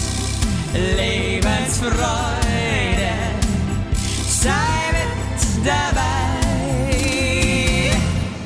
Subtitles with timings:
[0.96, 1.96] Lebensfreude.
[4.28, 4.50] Sei
[4.92, 6.12] mit dabei.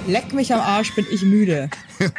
[0.08, 1.70] Leck mich am Arsch, bin ich müde.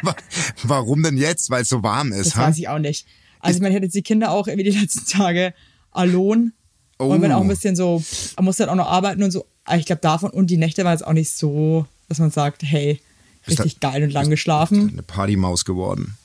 [0.62, 1.50] Warum denn jetzt?
[1.50, 2.26] Weil es so warm ist.
[2.28, 2.46] Das ha?
[2.48, 3.06] weiß ich auch nicht.
[3.40, 5.52] Also man hätte jetzt die Kinder auch irgendwie die letzten Tage
[5.90, 6.52] alone.
[6.98, 7.36] Und wenn Oh.
[7.36, 8.02] auch ein bisschen so,
[8.36, 9.44] man muss dann auch noch arbeiten und so.
[9.64, 12.62] Aber ich glaube davon, und die Nächte waren jetzt auch nicht so, dass man sagt,
[12.64, 13.00] hey,
[13.48, 14.90] richtig da- geil und lang geschlafen.
[14.90, 16.16] Eine Partymaus geworden.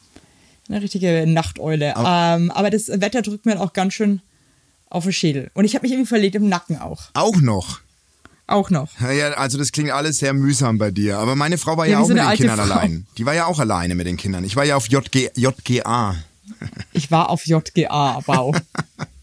[0.69, 1.93] Eine richtige Nachteule.
[1.97, 4.21] ähm, aber das Wetter drückt mir auch ganz schön
[4.89, 5.49] auf den Schädel.
[5.53, 7.03] Und ich habe mich irgendwie verlegt im Nacken auch.
[7.13, 7.79] Auch noch.
[8.47, 8.89] Auch noch.
[9.01, 11.19] Ja, also das klingt alles sehr mühsam bei dir.
[11.19, 12.73] Aber meine Frau war Ja, ja, auch so mit den Kindern Frau.
[12.75, 13.05] allein.
[13.17, 14.43] Die war ja auch alleine mit den Kindern.
[14.45, 16.15] Ich war ja auf JG, JGA.
[16.93, 18.55] Ich war auf JGA, wow.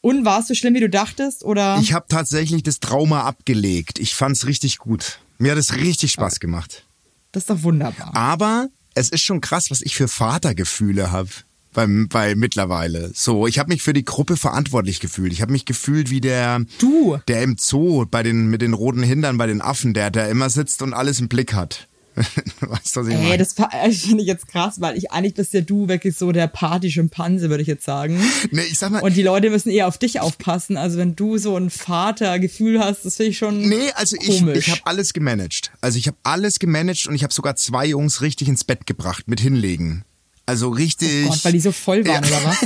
[0.00, 1.44] und war es so schlimm, wie du dachtest?
[1.44, 1.78] Oder?
[1.80, 3.98] Ich habe tatsächlich das Trauma abgelegt.
[3.98, 5.18] Ich fand's richtig gut.
[5.38, 6.84] Mir hat es richtig Spaß gemacht.
[7.32, 8.14] das ist doch wunderbar.
[8.14, 11.28] Aber es ist schon krass, was ich für Vatergefühle habe.
[11.74, 13.12] Beim, bei mittlerweile.
[13.14, 15.32] So, ich habe mich für die Gruppe verantwortlich gefühlt.
[15.32, 17.18] Ich habe mich gefühlt wie der, Du?
[17.28, 20.48] der im Zoo bei den mit den roten Hindern bei den Affen, der der immer
[20.50, 21.86] sitzt und alles im Blick hat.
[22.60, 23.38] weißt du, was ich Ey, meine?
[23.38, 26.32] das fa- äh, finde ich jetzt krass, weil ich eigentlich bist ja du wirklich so
[26.32, 28.20] der Party-Schimpanse, würde ich jetzt sagen.
[28.50, 30.76] Nee, ich sag mal, Und die Leute müssen eher auf dich aufpassen.
[30.76, 34.58] Also wenn du so ein Vatergefühl hast, das finde ich schon Nee, also ich, komisch.
[34.58, 35.72] ich habe alles gemanagt.
[35.80, 39.24] Also ich habe alles gemanagt und ich habe sogar zwei Jungs richtig ins Bett gebracht
[39.28, 40.04] mit hinlegen.
[40.46, 41.26] Also richtig.
[41.26, 42.56] Oh Gott, weil die so voll waren, oder was?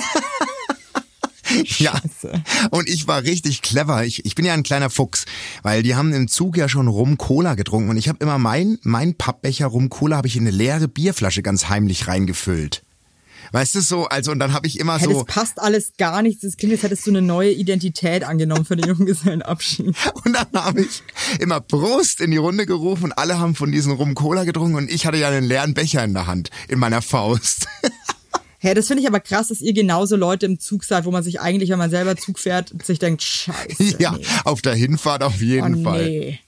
[1.78, 2.00] Ja.
[2.70, 4.04] Und ich war richtig clever.
[4.04, 5.24] Ich, ich bin ja ein kleiner Fuchs,
[5.62, 8.78] weil die haben im Zug ja schon Rum Cola getrunken und ich habe immer mein
[8.82, 12.82] mein Pappbecher Rum Cola habe ich in eine leere Bierflasche ganz heimlich reingefüllt.
[13.52, 16.22] Weißt du so, also und dann habe ich immer Hey, so das passt alles gar
[16.22, 16.42] nicht.
[16.42, 19.94] Das klingt, als hättest du eine neue Identität angenommen für den Junggesellenabschied.
[20.24, 21.02] Und dann habe ich
[21.38, 24.90] immer Prost in die Runde gerufen und alle haben von diesem Rum Cola getrunken und
[24.90, 27.66] ich hatte ja einen leeren Becher in der Hand, in meiner Faust.
[28.64, 31.24] Hey, das finde ich aber krass, dass ihr genauso Leute im Zug seid, wo man
[31.24, 33.96] sich eigentlich, wenn man selber Zug fährt, sich denkt, scheiße.
[33.98, 34.24] ja, nee.
[34.44, 36.08] auf der Hinfahrt auf jeden Oh, Fall.
[36.08, 36.38] nee.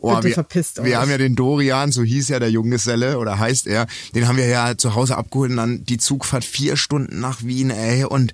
[0.00, 0.84] Oh, wir, verpisst euch.
[0.84, 4.36] wir haben ja den Dorian, so hieß ja der Junggeselle oder heißt er, den haben
[4.36, 8.04] wir ja zu Hause abgeholt und dann die Zugfahrt vier Stunden nach Wien, ey.
[8.04, 8.32] Und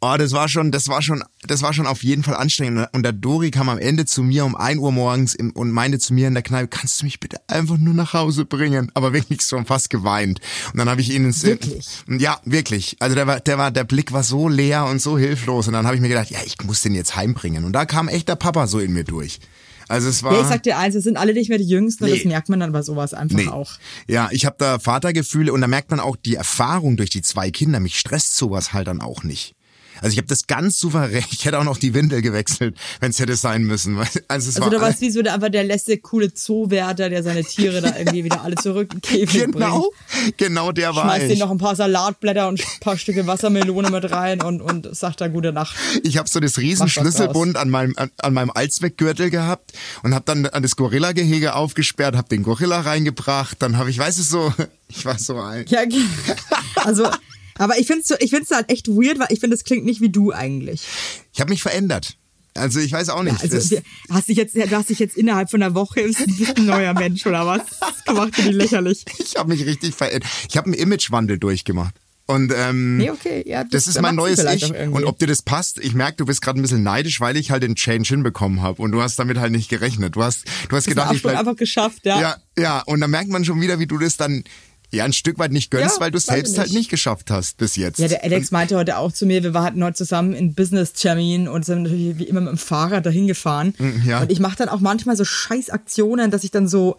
[0.00, 2.88] oh, das war schon, das war schon, das war schon auf jeden Fall anstrengend.
[2.92, 5.98] Und der Dori kam am Ende zu mir um ein Uhr morgens im, und meinte
[5.98, 8.90] zu mir in der Kneipe, kannst du mich bitte einfach nur nach Hause bringen?
[8.94, 10.40] Aber wirklich schon fast geweint.
[10.72, 11.86] Und dann habe ich ihn ins Wirklich?
[12.08, 12.96] Ja, wirklich.
[12.98, 15.68] Also der war, der war, der Blick war so leer und so hilflos.
[15.68, 17.64] Und dann habe ich mir gedacht, ja, ich muss den jetzt heimbringen.
[17.64, 19.38] Und da kam echt der Papa so in mir durch.
[19.92, 20.32] Also es war.
[20.32, 22.14] Ja, ich sag dir eins, wir sind alle nicht mehr die Jüngsten Nee.
[22.16, 23.48] das merkt man dann bei sowas einfach Nee.
[23.48, 23.72] auch.
[24.08, 27.50] Ja, ich habe da Vatergefühle und da merkt man auch die Erfahrung durch die zwei
[27.50, 27.78] Kinder.
[27.78, 29.54] Mich stresst sowas halt dann auch nicht.
[30.02, 31.24] Also ich habe das ganz souverän.
[31.30, 33.98] Ich hätte auch noch die Windel gewechselt, wenn es hätte sein müssen.
[34.28, 37.10] Also es Also war da war es wie so der, einfach der letzte coole Zoowärter,
[37.10, 40.38] der seine Tiere da irgendwie wieder alle zurück in den Käfig genau, bringt.
[40.38, 41.28] genau der war Schmeißt ich.
[41.28, 45.20] denen noch ein paar Salatblätter und ein paar Stücke Wassermelone mit rein und, und sagt
[45.20, 45.76] da gute Nacht.
[46.02, 49.72] Ich habe so das riesen Mach was Schlüsselbund an meinem an, an meinem Allzweckgürtel gehabt
[50.02, 54.18] und habe dann an das Gorilla-Gehege aufgesperrt, habe den Gorilla reingebracht, dann habe ich, weiß
[54.18, 54.52] es so,
[54.88, 55.64] ich war so ein.
[55.68, 55.80] Ja,
[56.76, 57.08] also,
[57.64, 59.84] aber ich finde es so, ich find's halt echt weird, weil ich finde, das klingt
[59.84, 60.82] nicht wie du eigentlich.
[61.32, 62.16] Ich habe mich verändert.
[62.54, 63.40] Also ich weiß auch nicht.
[63.40, 66.66] Also, das, wir- hast dich jetzt, du hast dich jetzt innerhalb von einer Woche ein
[66.66, 67.62] neuer Mensch oder was?
[68.04, 69.04] Das macht dir die lächerlich.
[69.18, 70.28] ich habe mich richtig verändert.
[70.48, 71.94] Ich habe einen Imagewandel durchgemacht.
[72.26, 74.88] Und ähm, Nee, okay, ja, das, ist erwachsen mein neues vielleicht Ich.
[74.88, 77.50] Und ob dir das passt, ich merke, du bist gerade ein bisschen neidisch, weil ich
[77.50, 78.80] halt den Change hinbekommen habe.
[78.80, 80.14] Und du hast damit halt nicht gerechnet.
[80.14, 82.20] Du hast, du hast Diesen gedacht, ich bleib, einfach geschafft, ja.
[82.20, 82.80] ja, ja.
[82.86, 84.44] Und dann merkt man schon wieder, wie du das dann
[84.92, 86.76] ja ein Stück weit nicht gönnst, Ja, weil du es selbst halt nicht.
[86.76, 87.98] nicht geschafft hast bis jetzt.
[87.98, 91.64] Ja, der Alex meinte heute auch zu mir, wir hatten heute zusammen in Business-Termin und
[91.64, 93.74] sind natürlich wie immer mit dem Fahrrad dahin gefahren.
[93.78, 94.20] Mm, ja.
[94.20, 96.96] Und ich mache dann auch manchmal so Scheißaktionen, dass ich dann so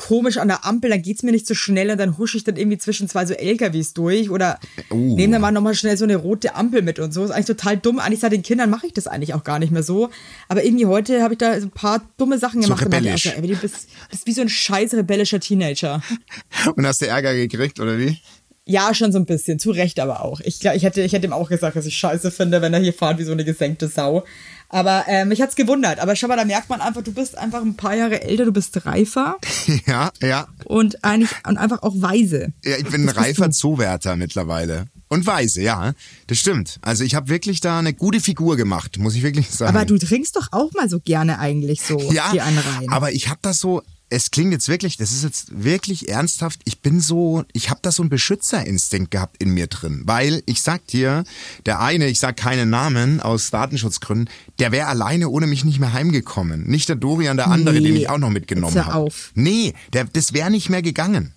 [0.00, 2.56] komisch an der Ampel, dann geht's mir nicht so schnell und dann husche ich dann
[2.56, 4.94] irgendwie zwischen zwei so LKWs durch oder Oh.
[4.96, 7.22] nehme dann mal nochmal schnell so eine rote Ampel mit und so.
[7.22, 7.98] Ist eigentlich total dumm.
[7.98, 10.08] Eigentlich seit den Kindern mache ich das eigentlich auch gar nicht mehr so.
[10.48, 12.84] Aber irgendwie heute habe ich da so ein paar dumme Sachen So gemacht.
[12.86, 13.26] und dachte, rebellisch.
[13.26, 16.02] also, ey, du bist, bist wie so ein scheiß rebellischer Teenager.
[16.76, 18.18] Und hast du Ärger gekriegt, oder wie?
[18.66, 19.58] Ja, schon so ein bisschen.
[19.58, 20.40] Zu Recht aber auch.
[20.40, 22.92] Ich, ich, hätte, ich hätte ihm auch gesagt, dass ich scheiße finde, wenn er hier
[22.92, 24.24] fährt wie so eine gesenkte Sau.
[24.70, 25.98] Aber äh, mich hat's gewundert.
[25.98, 28.52] Aber schau mal, da merkt man einfach, du bist einfach ein paar Jahre älter, du
[28.52, 29.36] bist reifer
[29.86, 30.48] ja, ja.
[30.64, 32.52] und eigentlich und einfach auch weise.
[32.64, 33.50] Ja, ich bin ein Das reifer.
[33.50, 34.86] Zoowärter mittlerweile.
[35.08, 35.92] Und weise, ja.
[36.28, 36.78] Das stimmt.
[36.82, 39.76] Also ich habe wirklich da eine gute Figur gemacht, muss ich wirklich sagen.
[39.76, 42.88] Aber du trinkst doch auch mal so gerne eigentlich so ja, die rein.
[42.88, 46.60] aber ich habe das so, es klingt jetzt wirklich, das ist jetzt wirklich ernsthaft.
[46.64, 50.62] Ich bin so, ich habe da so einen Beschützerinstinkt gehabt in mir drin, weil ich
[50.62, 51.24] sag dir,
[51.64, 54.28] der eine, ich sag keinen Namen aus Datenschutzgründen,
[54.58, 56.64] der wäre alleine ohne mich nicht mehr heimgekommen.
[56.66, 58.94] Nicht der Dorian, der andere, Nee, den ich auch noch mitgenommen habe.
[58.94, 59.30] auf.
[59.34, 61.32] Nee, der, das wäre nicht mehr gegangen.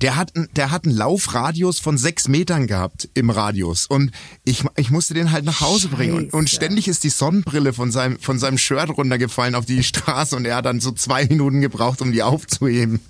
[0.00, 4.10] Der hat, der hat einen Laufradius von sechs Metern gehabt im Radius und
[4.44, 7.90] ich, ich musste den halt nach Hause bringen und, und ständig ist die Sonnenbrille von
[7.90, 11.60] seinem, von seinem Shirt runtergefallen auf die Straße und er hat dann so zwei Minuten
[11.60, 13.00] gebraucht, um die aufzuheben.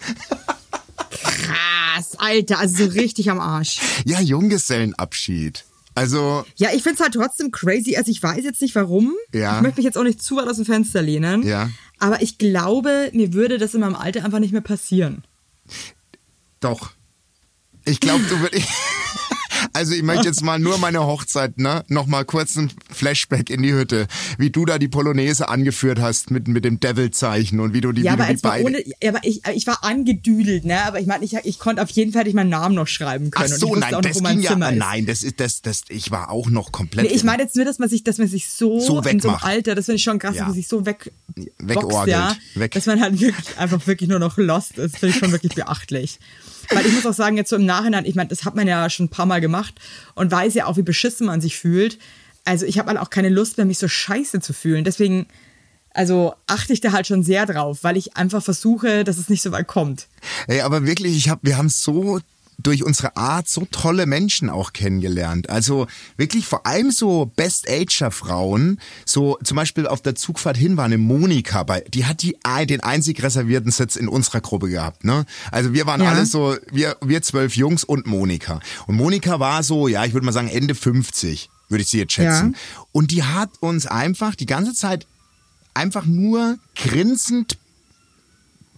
[1.10, 3.80] Krass, Alter, also so richtig am Arsch.
[4.04, 5.64] Ja, Junggesellenabschied.
[5.94, 7.96] Also, Ja, ich find's halt trotzdem crazy.
[7.96, 9.12] Also ich weiß jetzt nicht warum.
[9.34, 9.56] Ja.
[9.56, 11.42] Ich möchte mich jetzt auch nicht zu weit aus dem Fenster lehnen.
[11.42, 11.68] Ja.
[11.98, 15.24] Aber ich glaube, mir würde das in meinem Alter einfach nicht mehr passieren.
[16.60, 16.92] Doch.
[17.84, 18.68] Ich glaube, du würdest.
[19.72, 21.84] Also ich möchte jetzt mal nur meine Hochzeit, ne?
[21.88, 24.06] Nochmal kurz ein Flashback in die Hütte.
[24.38, 28.02] Wie du da die Polonaise angeführt hast mit, mit dem Devil-Zeichen und wie du die,
[28.02, 28.64] Ja, wie du aber, die beide.
[28.64, 30.84] ohne, ja, aber ich, ich war angedüdelt, ne?
[30.84, 33.42] Aber ich meine, ich, ich konnte auf jeden Fall nicht meinen Namen noch schreiben Ach
[33.42, 33.56] können.
[33.56, 34.68] so, und ich wusste nein, noch, das ging ja.
[34.70, 34.76] Ist.
[34.78, 35.82] Nein, das ist das, das.
[35.88, 37.06] Ich war auch noch komplett.
[37.08, 39.28] Nee, ich meine jetzt nur, dass man sich, dass man sich so, So in so
[39.28, 39.38] einem.
[39.40, 40.40] Alter, das finde ich schon krass, Ja.
[40.40, 41.12] dass man sich so weg
[41.58, 42.08] Wegorgelt.
[42.08, 42.72] ja, Weg.
[42.72, 46.18] dass man halt wirklich einfach wirklich nur noch lost ist, finde ich schon wirklich beachtlich.
[46.70, 48.88] Weil ich muss auch sagen, jetzt so im Nachhinein, ich meine, das hat man ja
[48.90, 49.74] schon ein paar Mal gemacht
[50.14, 51.98] und weiß ja auch, wie beschissen man sich fühlt.
[52.44, 54.84] Also ich habe halt auch keine Lust mehr, mich so scheiße zu fühlen.
[54.84, 55.26] Deswegen,
[55.92, 59.42] also achte ich da halt schon sehr drauf, weil ich einfach versuche, dass es nicht
[59.42, 60.06] so weit kommt.
[60.46, 62.20] Ey, aber wirklich, ich hab, wir haben so
[62.62, 65.48] durch unsere Art so tolle Menschen auch kennengelernt.
[65.50, 65.86] Also
[66.16, 68.80] wirklich vor allem so Best-Ager-Frauen.
[69.04, 72.36] So zum Beispiel auf der Zugfahrt hin war eine Monika bei, die hat die,
[72.66, 75.04] den einzig reservierten Sitz in unserer Gruppe gehabt.
[75.04, 75.24] Ne?
[75.50, 76.10] Also wir waren Ja.
[76.10, 78.60] alle so, wir, wir zwölf Jungs und Monika.
[78.86, 82.12] Und Monika war so, ja, ich würde mal sagen Ende 50, würde ich sie jetzt
[82.12, 82.56] schätzen.
[82.92, 85.06] Und die hat uns einfach die ganze Zeit
[85.74, 87.56] einfach nur grinsend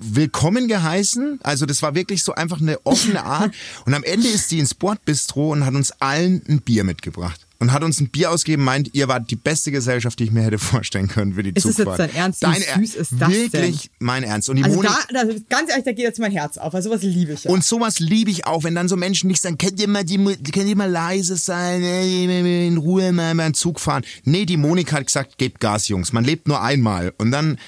[0.02, 1.40] willkommen geheißen.
[1.42, 3.54] Also das war wirklich so einfach eine offene Art.
[3.86, 7.46] Und am Ende ist sie ins Bordbistro und hat uns allen ein Bier mitgebracht.
[7.58, 10.42] Und hat uns ein Bier ausgegeben, meint, ihr wart die beste Gesellschaft, die ich mir
[10.42, 12.00] hätte vorstellen können für die Ist das Zugfahrt.
[12.00, 12.40] jetzt dein Ernst?
[12.42, 14.48] Wie Dein süß Er- ist das Wirklich mein Ernst.
[14.50, 16.74] Und die Also Monika, da, da, ganz ehrlich, da geht jetzt mein Herz auf.
[16.74, 17.52] Also sowas liebe ich ja.
[17.52, 20.16] und sowas liebe ich auch, wenn dann so Menschen nicht sagen, könnt ihr mal, die,
[20.50, 24.02] könnt ihr mal leise sein, äh, in Ruhe mal beim Zug fahren.
[24.24, 26.12] Nee, die Monika hat gesagt, gebt Gas, Jungs.
[26.12, 27.14] Man lebt nur einmal.
[27.18, 27.58] Und dann,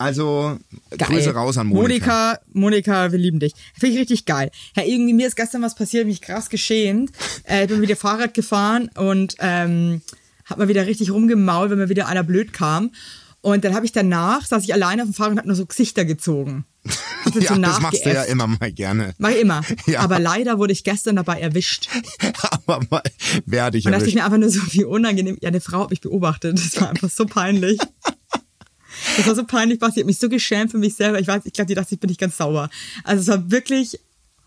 [0.00, 0.58] also,
[0.96, 1.08] Geil.
[1.08, 1.84] Grüße raus an Monika.
[1.84, 3.52] Monika, Monika, wir lieben dich.
[3.78, 4.50] Finde ich richtig geil.
[4.74, 7.10] Ja, irgendwie mir ist gestern was passiert, mich krass geschämt.
[7.44, 10.00] Äh, ich bin wieder Fahrrad gefahren und ähm,
[10.46, 12.92] hab mal wieder richtig rumgemault, wenn mir wieder einer blöd kam.
[13.42, 15.66] Und dann habe ich danach, saß ich alleine auf dem Fahrrad und hab nur so
[15.66, 16.64] Gesichter gezogen.
[17.38, 19.14] Ja, das machst du ja immer mal gerne.
[19.18, 19.60] Mach ich immer.
[19.86, 20.00] Ja.
[20.00, 21.88] Aber leider wurde ich gestern dabei erwischt.
[22.50, 23.02] Aber mal,
[23.44, 25.36] wer hat dich Und dachte ich mir einfach nur so, wie unangenehm.
[25.40, 26.58] Ja, eine Frau hat mich beobachtet.
[26.58, 27.78] Das war einfach so peinlich.
[29.20, 30.00] Das war so peinlich, Basti.
[30.00, 31.20] Ich hab mich so geschämt für mich selber.
[31.20, 32.70] Ich weiß, ich glaube, die dachte, ich bin nicht ganz sauber.
[33.04, 33.98] Also es war wirklich.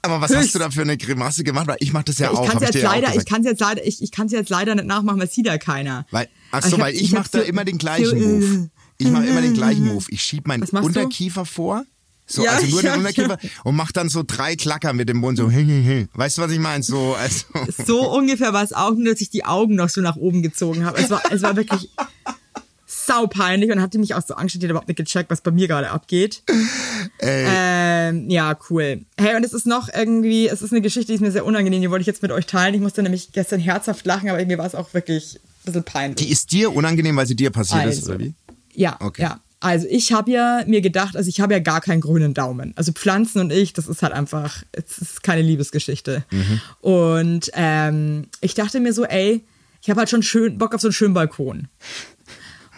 [0.01, 1.67] Aber was höchst- hast du da für eine Grimasse gemacht?
[1.67, 3.25] Weil ich mach das ja, ich auch, kann hab es ich jetzt ja leider, ich
[3.25, 6.05] kann jetzt leider, ich, ich kann jetzt leider nicht nachmachen, weil sieht ja keiner.
[6.11, 8.69] Weil, ach so, weil ich, hab mach da so- immer den gleichen so, Move.
[8.97, 10.05] Ich mache immer den gleichen Move.
[10.09, 10.77] Ich schieb meinen machst du?
[10.79, 11.85] Unterkiefer vor.
[12.25, 15.17] So, Ja, also nur ja, den Unterkiefer und mach dann so drei Klacker mit dem
[15.17, 15.49] Mund so.
[15.49, 16.07] Hey, hey, hey.
[16.13, 16.81] Weißt du, was ich meine?
[16.81, 17.45] So, also.
[17.85, 20.85] So ungefähr war es auch, nur dass ich die Augen noch so nach oben gezogen
[20.85, 20.99] habe.
[20.99, 21.89] Es war, es war wirklich
[23.05, 25.51] sau peinlich und hatte mich auch so angestellt, die hat überhaupt nicht gecheckt, was bei
[25.51, 26.43] mir gerade abgeht.
[27.19, 29.05] Ähm, ja, cool.
[29.17, 31.81] Hey, und es ist noch irgendwie, es ist eine Geschichte, die ist mir sehr unangenehm,
[31.81, 32.73] die wollte ich jetzt mit euch teilen.
[32.75, 36.15] Ich musste nämlich gestern herzhaft lachen, aber mir war es auch wirklich ein bisschen peinlich.
[36.25, 38.11] Die ist dir unangenehm, weil sie dir passiert ist, Also.
[38.13, 38.33] oder wie?
[38.73, 39.21] Ja, Okay.
[39.21, 39.39] ja.
[39.59, 42.73] Also ich habe ja mir gedacht, also ich habe ja gar keinen grünen Daumen.
[42.75, 46.25] Also Pflanzen und ich, das ist halt einfach, es ist keine Liebesgeschichte.
[46.81, 49.41] Und ähm, ich dachte mir so, ey,
[49.81, 51.69] ich habe halt schon schön Bock auf so einen schönen Balkon.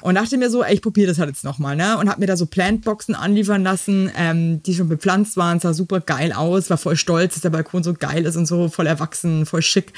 [0.05, 1.97] Und dachte mir so, ey, ich probiere das halt jetzt nochmal, ne?
[1.97, 6.00] Und habe mir da so Plantboxen anliefern lassen, ähm, die schon bepflanzt waren, sah super
[6.00, 9.47] geil aus, war voll stolz, dass der Balkon so geil ist und so voll erwachsen,
[9.47, 9.93] voll schick.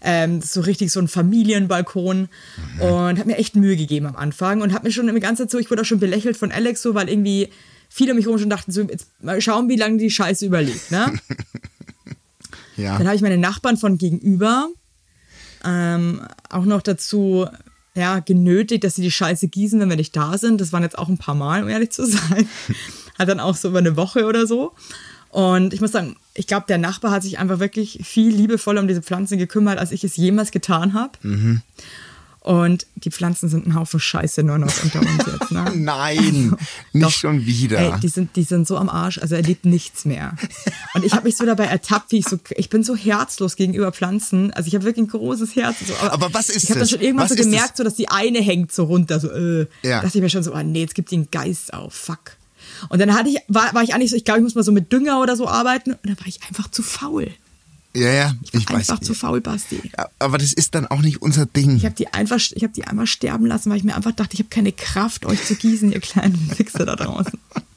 [0.00, 2.28] Ähm, so richtig so ein Familienbalkon.
[2.78, 5.50] Und habe mir echt Mühe gegeben am Anfang und habe mir schon die ganze Zeit
[5.50, 7.48] so, ich wurde auch schon belächelt von Alex so, weil irgendwie
[7.88, 10.92] viele um mich herum schon dachten so, jetzt mal schauen, wie lange die Scheiße überlebt,
[10.92, 11.14] ne?
[12.76, 12.96] Ja.
[12.96, 14.68] Dann habe ich meine Nachbarn von gegenüber
[15.64, 17.48] ähm, auch noch dazu
[17.98, 20.60] ja, genötigt, dass sie die Scheiße gießen, wenn wir nicht da sind.
[20.60, 22.48] Das waren jetzt auch ein paar Mal, um ehrlich zu sein.
[23.18, 24.72] Hat dann auch so über eine Woche oder so.
[25.30, 28.88] Und ich muss sagen, ich glaube, der Nachbar hat sich einfach wirklich viel liebevoller um
[28.88, 31.18] diese Pflanzen gekümmert, als ich es jemals getan habe.
[32.40, 35.50] Und die Pflanzen sind ein Haufen Scheiße nur noch unter uns jetzt.
[35.50, 35.70] Ne?
[35.74, 36.56] Nein,
[36.92, 37.10] nicht Doch.
[37.10, 37.78] schon wieder.
[37.78, 40.34] Ey, die sind, die sind so am Arsch, also er liebt nichts mehr.
[40.94, 43.92] Und ich habe mich so dabei ertappt, wie ich so, ich bin so herzlos gegenüber
[43.92, 44.52] Pflanzen.
[44.52, 45.76] Also ich habe wirklich ein großes Herz.
[45.86, 46.90] So, Aber was ist Ich habe dann das?
[46.90, 47.76] schon irgendwann Was so gemerkt, das?
[47.78, 49.66] so dass die eine hängt so runter, so, äh.
[49.82, 50.00] Ja.
[50.00, 52.36] Dachte ich mir schon so, ah nee, jetzt gibt die einen Geist auf, fuck.
[52.88, 54.72] Und dann hatte ich, war, war ich eigentlich so, ich glaube, ich muss mal so
[54.72, 55.92] mit Dünger oder so arbeiten.
[55.92, 57.28] Und dann war ich einfach zu faul.
[57.94, 58.90] Ja, ja, ich weiß.
[58.90, 59.80] Einfach zu faul, Basti.
[60.18, 61.76] Aber das ist dann auch nicht unser Ding.
[61.76, 64.34] Ich habe die einfach, ich habe die einmal sterben lassen, weil ich mir einfach dachte,
[64.34, 67.38] ich habe keine Kraft, euch zu gießen, ihr kleinen Wichser da draußen.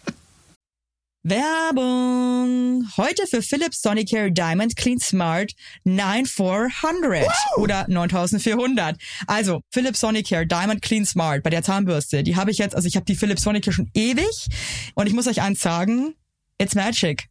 [1.24, 2.88] Werbung!
[2.98, 5.54] Heute für Philips Sonicare Diamond Clean Smart
[5.84, 7.28] 9400
[7.58, 8.98] oder 9400.
[9.28, 12.96] Also Philips Sonicare Diamond Clean Smart bei der Zahnbürste, die habe ich jetzt, also ich
[12.96, 14.48] habe die Philips Sonicare schon ewig
[14.96, 16.16] und ich muss euch eins sagen,
[16.58, 17.31] it's magic.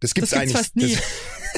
[0.00, 0.96] Das gibt's Das gibt's fast nie.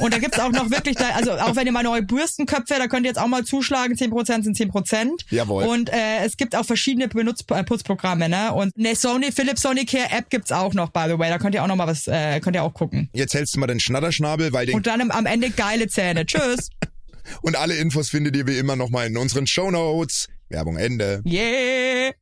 [0.00, 2.86] Und da gibt's auch noch wirklich, da, also auch wenn ihr mal neue Bürstenköpfe, da
[2.86, 5.24] könnt ihr jetzt auch mal zuschlagen, 10% sind 10%.
[5.30, 5.64] Jawohl.
[5.64, 8.52] Und äh, es gibt auch verschiedene Benutz äh, Putzprogramme, ne?
[8.54, 11.28] Und eine Sony, Philips Sonicare App gibt's auch noch, by the way.
[11.30, 13.08] Da könnt ihr auch noch mal was, äh, könnt ihr auch gucken.
[13.12, 16.24] Jetzt hältst du mal den Schnatterschnabel, weil den Und dann am, Ende geile Zähne.
[16.26, 16.70] Tschüss.
[17.42, 20.28] Und alle Infos findet ihr wie immer nochmal in unseren Shownotes.
[20.48, 21.22] Werbung Ende.
[21.26, 22.12] Yeah.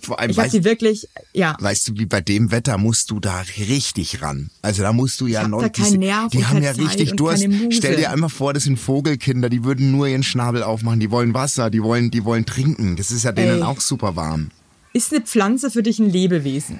[0.00, 1.56] Vor allem, Ich habe weißt, die wirklich, ja.
[1.60, 4.50] weißt du, wie bei dem Wetter musst du da richtig ran.
[4.62, 5.60] Also da musst du ja noch.
[5.72, 7.46] keinen Nerv die haben ja Zeit richtig Durst.
[7.70, 11.34] Stell dir einfach vor, das sind Vogelkinder, die würden nur ihren Schnabel aufmachen, die wollen
[11.34, 12.96] Wasser, die wollen, die wollen trinken.
[12.96, 13.62] Das ist ja denen Ey.
[13.62, 14.50] auch super warm.
[14.94, 16.78] Ist eine Pflanze für dich ein Lebewesen?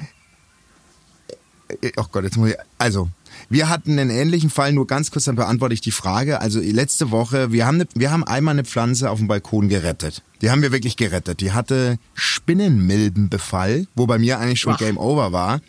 [1.83, 2.57] Äh, Oh Gott, jetzt muss ich.
[2.79, 3.09] Also,
[3.51, 6.41] wir hatten einen ähnlichen Fall, nur ganz kurz, dann beantworte ich die Frage.
[6.41, 10.23] Also letzte Woche, wir haben, eine, wir haben einmal eine Pflanze auf dem Balkon gerettet.
[10.43, 11.41] Die haben wir wirklich gerettet.
[11.41, 14.79] Die hatte Spinnenmilbenbefall, wo bei mir eigentlich schon Ach.
[14.79, 15.61] Game Over war.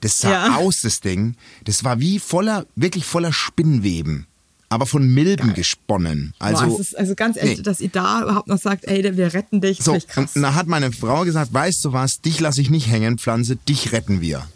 [0.00, 0.56] Das sah Ja.
[0.56, 1.34] aus, das Ding.
[1.64, 4.26] Das war wie voller, wirklich voller Spinnweben.
[4.72, 6.32] Aber von Milben gesponnen.
[6.38, 7.62] Also, Boah, ist, also ganz ehrlich, nee.
[7.64, 10.92] dass ihr da überhaupt noch sagt, ey, wir retten dich, So, und da hat meine
[10.92, 14.46] Frau gesagt, weißt du was, dich lasse ich nicht hängen, Pflanze, dich retten wir.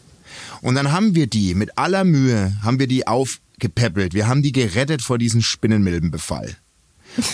[0.64, 4.14] Und dann haben wir die, mit aller Mühe, haben wir die aufgepäppelt.
[4.14, 6.56] Wir haben die gerettet vor diesem Spinnenmilbenbefall.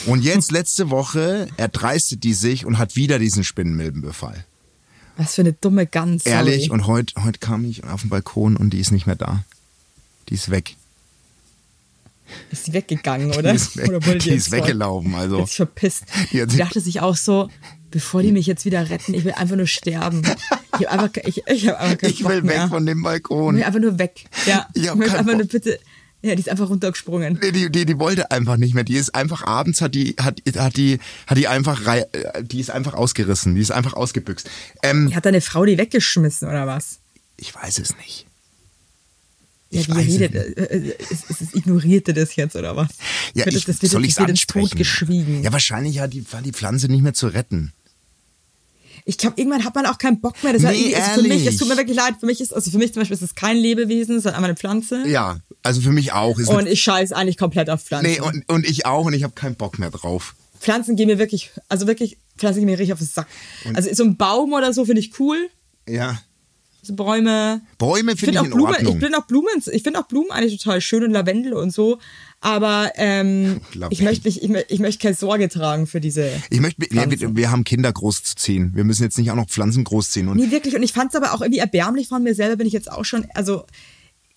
[0.06, 4.44] Und jetzt letzte Woche erdreistet die sich und hat wieder diesen Spinnenmilbenbefall.
[5.16, 6.24] Was für eine dumme Gans.
[6.24, 6.36] sorry.
[6.36, 9.44] Ehrlich, und heute heut kam ich auf den Balkon und die ist nicht mehr da.
[10.28, 10.74] Die ist weg.
[12.50, 13.50] Ist die weggegangen, oder?
[13.50, 15.14] Die ist, weg, oder die ist weggelaufen.
[15.14, 16.04] Hat Also, sich verpisst.
[16.32, 17.48] Die hat Die sich- dachte sich auch so,
[17.90, 20.22] bevor die mich jetzt wieder retten, ich will einfach nur sterben.
[20.78, 22.62] Ich habe einfach, ich, ich hab einfach keinen ich Bock will mehr.
[22.64, 23.56] weg von dem Ich Balkon.
[23.56, 24.24] will einfach nur weg.
[24.46, 25.50] Ja, Ich ich, hab möchte einfach nur Bock.
[25.52, 25.78] bitte.
[26.22, 27.38] Ja, die ist einfach runtergesprungen.
[27.40, 28.84] Nee, die, die, die wollte einfach nicht mehr.
[28.84, 32.60] Die ist einfach abends hat die hat, hat die hat die einfach rei- äh, die
[32.60, 33.54] ist einfach ausgerissen.
[33.54, 34.48] Die ist einfach ausgebüxt.
[34.82, 36.98] Ähm, Hat deine Frau die weggeschmissen oder was?
[37.38, 38.26] ich weiß es nicht.
[39.70, 42.88] Ja, Ich es redet, äh, äh, es, es, es ignorierte das jetzt oder was?
[43.34, 45.42] Ja, ich, das, das soll wird ins ansprechen?
[45.42, 47.72] Ja, wahrscheinlich hat die, war die Pflanze nicht mehr zu retten.
[49.04, 50.52] Ich glaube, irgendwann hat man auch keinen Bock mehr.
[50.52, 52.14] Das Nee, ist, also für mich, es tut mir wirklich leid.
[52.20, 54.44] Für mich ist, also für mich zum Beispiel ist es kein Lebewesen, es ist einfach
[54.44, 55.06] eine Pflanze.
[55.06, 56.38] Ja, also für mich auch.
[56.38, 58.10] Ist Und ich scheiß eigentlich komplett auf Pflanzen.
[58.10, 60.34] nee, und, und ich auch und ich habe keinen Bock mehr drauf.
[60.60, 63.26] Pflanzen gehen mir wirklich, also wirklich, Pflanzen gehen mir richtig auf den Sack.
[63.74, 65.48] also so ein Baum oder so finde ich cool.
[65.88, 66.20] Ja.
[66.82, 67.60] So Bäume.
[67.78, 68.94] Bäume Ich finde ich auch in Blumen, Ordnung.
[68.94, 71.98] ich finde auch Blumen, ich finde auch Blumen eigentlich total schön und Lavendel und so.
[72.40, 73.60] Aber ähm,
[73.90, 76.30] ich möchte ich, ich möchte keine Sorge tragen für diese.
[76.48, 77.20] ich möchte, Pflanzen.
[77.20, 78.72] wir, wir haben Kinder großzuziehen.
[78.74, 80.28] Wir müssen jetzt nicht auch noch Pflanzen großziehen.
[80.28, 80.74] Und Nee, wirklich.
[80.74, 83.04] Und ich fand es aber auch irgendwie erbärmlich von mir selber, bin ich jetzt auch
[83.04, 83.64] schon, also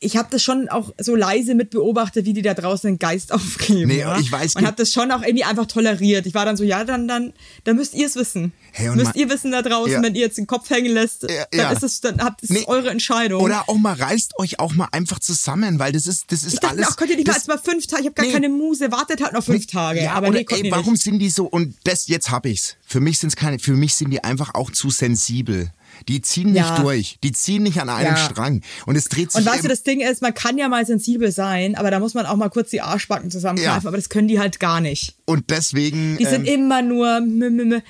[0.04, 3.32] ich habe das schon auch so leise mit beobachtet, wie die da draußen den Geist
[3.34, 3.88] aufgeben.
[3.90, 4.20] Nee, ja?
[4.20, 6.26] ich weiß, Und habe das schon auch irgendwie einfach toleriert.
[6.26, 7.34] Ich war dann so, ja, dann, dann,
[7.64, 8.52] dann müsst ihr es wissen.
[8.72, 10.02] Hey, und müsst ihr wissen da draußen, Ja.
[10.02, 12.64] wenn ihr jetzt den Kopf hängen lässt, Ja, dann ist es, dann habt es Nee.
[12.68, 13.42] eure Entscheidung.
[13.42, 16.60] Oder auch mal reißt euch auch mal einfach zusammen, weil das ist, das ist ich
[16.60, 16.88] dachte alles.
[16.90, 18.32] auch, könnt ihr nicht mal das, erst mal fünf Tage, ich habe gar Nee.
[18.34, 20.02] keine Muse, wartet halt noch fünf Tage.
[20.04, 21.04] Ja, aber oder, nee, ey, warum nicht.
[21.04, 21.46] sind die so?
[21.46, 22.76] Und das jetzt hab ich's.
[22.86, 23.60] Für mich sind's keine.
[23.60, 25.72] Für mich sind die einfach auch zu sensibel.
[26.08, 26.80] Die ziehen nicht Ja.
[26.80, 27.18] durch.
[27.24, 28.18] Die ziehen nicht an einem Ja.
[28.18, 28.62] Strang.
[28.86, 31.32] Und es dreht sich Und weißt du, das Ding ist, man kann ja mal sensibel
[31.32, 33.88] sein, aber da muss man auch mal kurz die Arschbacken zusammenkneifen, Ja.
[33.88, 35.16] aber das können die halt gar nicht.
[35.26, 37.22] und deswegen Die sind ähm, immer nur,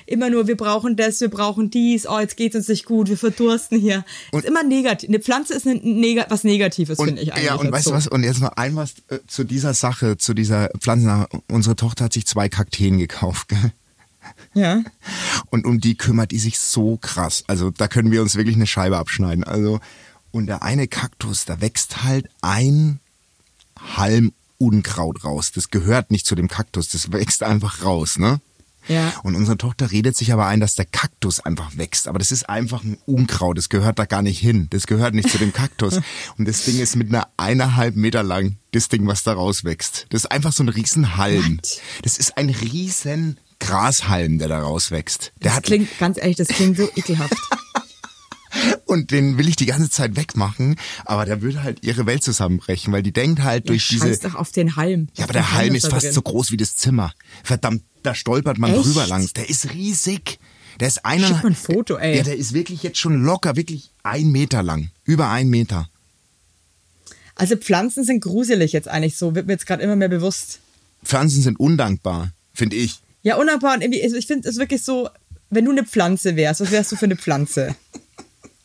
[0.06, 3.16] immer nur, wir brauchen das, wir brauchen dies, oh, jetzt geht's uns nicht gut, wir
[3.18, 4.04] verdursten hier.
[4.32, 5.08] ist immer negativ.
[5.08, 7.46] Eine Pflanze ist eine Neg was Negatives, und, finde ich eigentlich.
[7.46, 8.06] ja, und weißt du was?
[8.06, 11.24] Und jetzt noch ein was äh, zu dieser Sache, zu dieser Pflanzen.
[11.50, 13.72] Unsere Tochter hat sich zwei Kakteen gekauft, gell?
[14.54, 14.82] Ja.
[15.50, 17.44] Und um die kümmert die sich so krass.
[17.46, 19.44] Also da können wir uns wirklich eine Scheibe abschneiden.
[19.44, 19.80] Also
[20.30, 22.98] und der eine Kaktus, da wächst halt ein
[23.96, 25.52] Halm Unkraut raus.
[25.52, 28.40] Das gehört nicht zu dem Kaktus, das wächst einfach raus, ne?
[28.88, 29.12] Ja.
[29.22, 32.08] Und unsere Tochter redet sich aber ein, dass der Kaktus einfach wächst.
[32.08, 33.56] Aber das ist einfach ein Unkraut.
[33.56, 34.66] Das gehört da gar nicht hin.
[34.70, 36.00] Das gehört nicht zu dem Kaktus.
[36.36, 40.06] Und das Ding ist mit einer eineinhalb Meter lang, das Ding, was da rauswächst.
[40.10, 41.60] Das ist einfach so ein Riesenhalm.
[42.02, 45.32] Das ist ein riesen Grashalm, der da rauswächst.
[45.36, 47.34] Der Das hat, klingt, ganz ehrlich, das klingt so ekelhaft.
[48.86, 52.92] und den will ich die ganze Zeit wegmachen, aber der würde halt ihre Welt zusammenbrechen,
[52.92, 54.08] weil die denkt halt durch ja, diese.
[54.08, 55.08] scheiß doch auf den Halm.
[55.16, 56.12] Ja, aber der Halm ist da fast drin.
[56.12, 57.12] so groß wie das Zimmer.
[57.42, 58.84] Verdammt, da stolpert man Echt?
[58.84, 59.32] drüber langs.
[59.32, 60.38] Der ist riesig.
[60.80, 61.26] Der ist einer.
[61.26, 62.18] Schick mal ein Foto, ey.
[62.18, 64.90] Ja, der ist wirklich jetzt schon locker, wirklich ein Meter lang.
[65.04, 65.88] Über ein Meter.
[67.36, 70.60] Also Pflanzen sind gruselig jetzt eigentlich so, wird mir jetzt gerade immer mehr bewusst.
[71.04, 73.00] Pflanzen sind undankbar, finde ich.
[73.24, 75.08] Ja, unabhängig, irgendwie, also ich finde es wirklich so,
[75.50, 77.74] wenn du eine Pflanze wärst, was wärst du für eine Pflanze?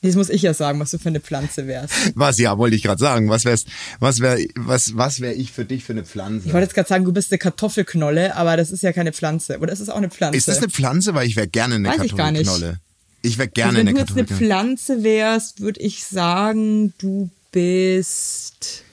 [0.01, 1.93] Das muss ich ja sagen, was du für eine Pflanze wärst.
[2.15, 3.29] Was, ja, wollte ich gerade sagen.
[3.29, 3.65] Was wär's,
[3.99, 6.47] was wär, was, was wär ich für dich für eine Pflanze?
[6.47, 9.59] Ich wollte jetzt gerade sagen, du bist eine Kartoffelknolle, aber das ist ja keine Pflanze.
[9.59, 10.37] Oder ist es auch eine Pflanze?
[10.37, 11.15] ist das eine Pflanze?
[11.15, 12.45] Weil ich wäre gerne eine Weiß ich gar nicht.
[12.45, 12.79] Kartoffelknolle.
[13.23, 14.63] Ich wäre also gerne wenn eine du jetzt eine Kartoffelknolle.
[14.63, 18.83] Pflanze wärst, würde ich sagen, du bist.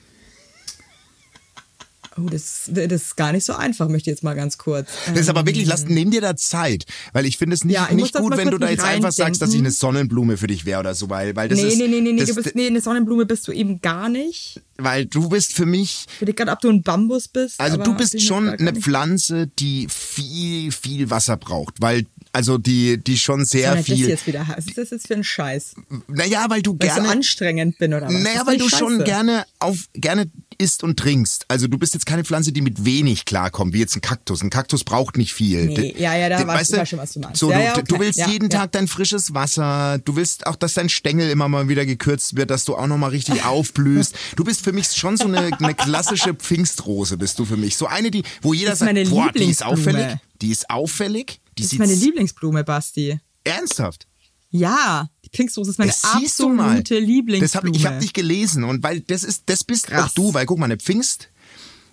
[2.19, 4.89] Oh, das, das ist gar nicht so einfach, möchte ich jetzt mal ganz kurz.
[5.07, 7.89] Das ist aber wirklich, lass, nimm dir da Zeit, weil ich finde es nicht, Ja,
[7.93, 10.79] nicht gut, wenn du da jetzt einfach sagst, dass ich eine Sonnenblume für dich wäre
[10.79, 12.67] oder so, weil, weil das nee, ist, nee, nee, nee, nee, das, du bist, nee,
[12.67, 14.61] eine Sonnenblume bist du eben gar nicht.
[14.77, 17.59] weil du bist für mich, Ich weiß gerade, ob du ein Bambus bist.
[17.59, 22.05] also du bin bist schon eine Pflanze, die viel, viel Wasser braucht, weil,
[22.37, 24.57] also die, die schon Was sehr das viel, jetzt wieder heißen?
[24.57, 25.73] Was ist das jetzt für ein Scheiß?
[26.07, 28.13] naja, weil du Weil ich so gerne, anstrengend bin oder was?
[28.13, 29.03] naja, Das weil du doch schon scheiße.
[29.05, 30.29] gerne auf, gerne
[30.59, 31.45] isst und trinkst.
[31.47, 34.43] Also du bist jetzt keine Pflanze, die mit wenig klarkommt, wie jetzt ein Kaktus.
[34.43, 35.65] Ein Kaktus braucht nicht viel.
[35.65, 37.39] Nee, ja, ja, da weißt ich du, schon, was du meinst.
[37.39, 37.99] So, Ja, du, ja, du okay.
[38.05, 38.49] willst Ja, jeden.
[38.51, 39.99] Tag dein frisches Wasser.
[40.05, 42.97] Du willst auch, dass dein Stängel immer mal wieder gekürzt wird, dass du auch noch
[42.97, 44.15] mal richtig aufblühst.
[44.35, 47.75] Du bist für mich schon so eine, eine klassische Pfingstrose, bist du für mich.
[47.77, 50.17] So eine, die, wo jeder Das sagt, boah, die ist auffällig.
[50.41, 51.39] Die ist auffällig.
[51.57, 53.19] Die Das ist meine Lieblingsblume, Basti.
[53.43, 54.07] ernsthaft.
[54.49, 57.41] Ja, die Pfingstrose ist meine Das absolute Lieblingsblume.
[57.41, 60.05] Das hab, ich habe dich gelesen und weil das ist, das bist Krass.
[60.11, 61.29] auch du, weil guck mal, eine Pfingst.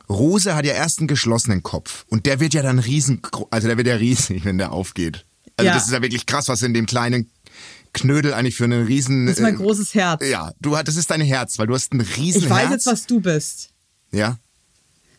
[0.09, 3.77] Rose hat ja erst einen geschlossenen Kopf und der wird ja dann riesen, also der
[3.79, 5.25] wird ja riesig, wenn der aufgeht.
[5.57, 5.75] Also Ja.
[5.75, 7.31] das ist ja wirklich krass, was in dem kleinen
[7.95, 9.27] Knödel eigentlich für einen riesen.
[9.27, 10.23] Das ist mein äh, großes Herz.
[10.29, 12.71] Ja, du das ist dein Herz, weil du hast ein riesen Ich weiß Herz.
[12.73, 13.71] jetzt, was du bist.
[14.13, 14.39] Ja,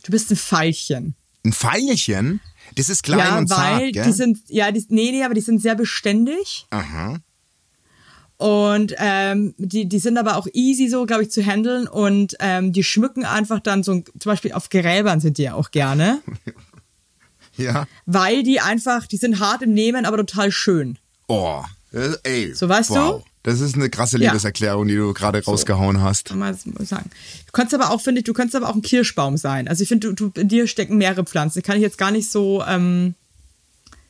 [0.04, 1.16] Du bist ein Veilchen.
[1.44, 2.40] ein Pfeilchen.
[2.76, 4.04] Das ist klein ja, und zart, weil gell?
[4.04, 6.68] die sind, ja, die, nee, nee, aber die sind sehr beständig.
[6.70, 7.18] Aha.
[8.38, 11.88] Und ähm, die, die sind aber auch easy so, glaube ich, zu handeln.
[11.88, 15.72] Und ähm, die schmücken einfach dann so, zum Beispiel auf Gräbern sind die ja auch
[15.72, 16.22] gerne.
[17.58, 17.88] Ja.
[18.06, 21.00] weil die einfach, die sind hart im Nehmen, aber total schön.
[21.30, 22.54] Oh, das- ey.
[22.54, 23.24] So, weißt wow.
[23.24, 23.30] du?
[23.46, 24.32] Das ist eine krasse Ja.
[24.32, 26.26] Liebeserklärung, die du gerade rausgehauen hast.
[26.30, 27.12] Kann man das sagen.
[27.46, 29.68] Du kannst aber auch, finde ich, du kannst aber auch ein Kirschbaum sein.
[29.68, 31.62] Also ich finde, du, du, in dir stecken mehrere Pflanzen.
[31.62, 33.14] Kann ich jetzt gar nicht so, ähm,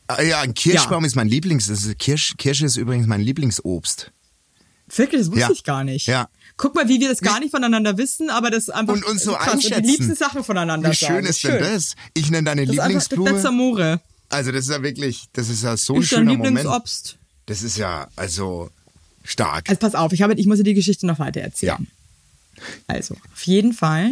[0.07, 1.67] Ah, Ja, ein Kirschbaum ist mein Lieblings.
[1.67, 4.11] Das ist Kirsch, Kirsche ist übrigens mein Lieblingsobst.
[4.95, 5.49] wirklich, das wusste Ja.
[5.51, 6.07] ich gar nicht.
[6.07, 6.29] Ja.
[6.55, 9.33] Guck mal, wie wir das gar nicht voneinander wissen, aber das einfach Und uns so
[9.33, 9.47] krass.
[9.47, 9.83] Und einschätzen.
[9.83, 11.25] die liebsten Sachen voneinander Wie schön sagen.
[11.25, 11.95] ist denn das?
[12.13, 13.47] Ich nenne deine Das ist einfach das Lieblingsblume.
[13.49, 14.01] Amore.
[14.29, 16.55] Also das ist ja wirklich, das ist ja so ein Ist dein schöner Moment.
[16.57, 17.17] Lieblingsobst.
[17.47, 18.69] Das ist ja also
[19.25, 19.69] stark.
[19.69, 21.87] Also pass auf, ich, habe, ich muss dir die Geschichte noch weiter erzählen.
[22.87, 24.11] Also, auf jeden Fall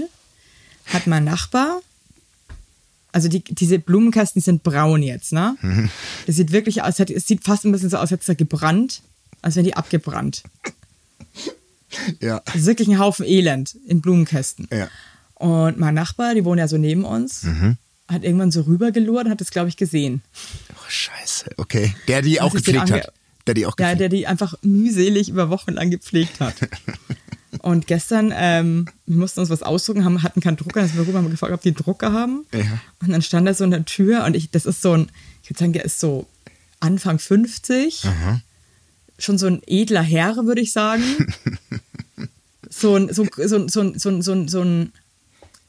[0.88, 1.80] hat mein Nachbar,
[3.14, 5.56] also die, diese Blumenkästen, die sind braun jetzt, ne?
[5.62, 5.90] Mhm.
[6.26, 9.02] Das sieht wirklich aus, es sieht fast ein bisschen so aus, als hätte er gebrannt,
[9.42, 10.44] als wären die abgebrannt.
[12.20, 12.42] Ja.
[12.46, 14.68] Das ist wirklich ein Haufen Elend in Blumenkästen.
[14.72, 14.90] Ja.
[15.36, 17.78] Und mein Nachbar, die wohnen ja so neben uns, Mhm.
[18.08, 20.22] hat irgendwann so rübergelurrt und hat das, glaube ich, gesehen.
[20.74, 21.52] Oh, scheiße.
[21.58, 21.96] Okay.
[22.08, 23.14] Der die auch gepflegt hat.
[23.48, 26.56] Der die auch Ja, gepflegt der die einfach mühselig über Wochen lang gepflegt hat.
[27.60, 31.08] Und gestern, ähm, wir mussten uns was ausdrucken, haben, hatten keinen Drucker, dann sind wir
[31.08, 32.46] rüber, haben gefragt, ob die Drucker haben.
[32.54, 32.82] Ja.
[33.02, 35.10] Und dann stand er so in der Tür und ich, das ist so ein,
[35.44, 36.28] ich würde sagen, der ist so
[36.80, 38.08] Anfang 50.
[39.20, 41.04] Schon so ein edler Herr, würde ich sagen.
[42.70, 44.92] so ein, so, so, so, so, so, so, ein,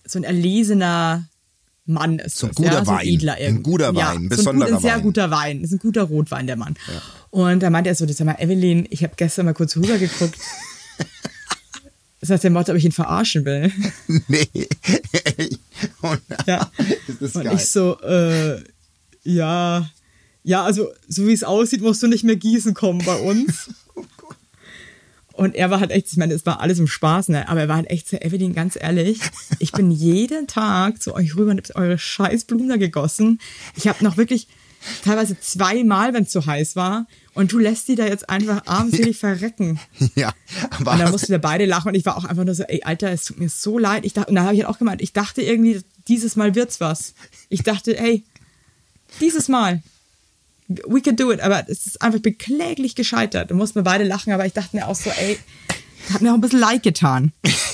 [0.04, 1.28] so ein erlesener
[1.86, 2.84] Mann ist So ein das, guter ja?
[2.84, 2.98] so Wein.
[3.00, 3.62] ein edler Ein irgendwie.
[3.70, 5.02] guter ja, Wein, so ein, besonderer gut, ein sehr Wein.
[5.02, 5.62] guter Wein.
[5.62, 6.74] Das ist ein guter Rotwein, der Mann.
[7.30, 10.36] Und da meinte er so, sag mal, Evelyn, ich habe gestern mal kurz rübergeguckt.
[12.20, 13.70] Das heißt, der Motto, ob ich ihn verarschen will.
[14.28, 14.48] Nee.
[16.00, 16.70] Und, Ja.
[17.06, 17.54] Ist das Und geil.
[17.56, 18.62] ich so, äh,
[19.24, 19.90] ja,
[20.42, 23.68] ja, also so wie es aussieht, musst du nicht mehr gießen kommen bei uns.
[25.36, 27.48] Und er war halt echt, ich meine, es war alles im Spaß, ne?
[27.48, 29.18] aber er war halt echt so, Evelyn, ganz ehrlich,
[29.58, 33.40] ich bin jeden Tag zu euch rüber und hab eure scheiß Blumen da gegossen.
[33.74, 34.46] Ich habe noch wirklich
[35.02, 39.18] teilweise zweimal, wenn es so heiß war, und du lässt die da jetzt einfach armselig
[39.18, 39.80] verrecken.
[40.14, 40.32] Ja,
[40.70, 42.82] aber Und dann mussten wir beide lachen und ich war auch einfach nur so, ey,
[42.84, 44.04] Alter, es tut mir so leid.
[44.04, 46.80] Ich dachte, und da habe ich halt auch gemeint, ich dachte irgendwie, dieses Mal wird's
[46.80, 47.14] was.
[47.48, 48.22] Ich dachte, ey,
[49.20, 49.82] dieses Mal,
[50.68, 51.40] we can do it.
[51.40, 53.50] Aber es ist einfach bekläglich gescheitert.
[53.50, 55.38] Da mussten wir beide lachen, aber ich dachte mir auch so, ey,
[56.12, 57.32] hat mir auch ein bisschen leid getan.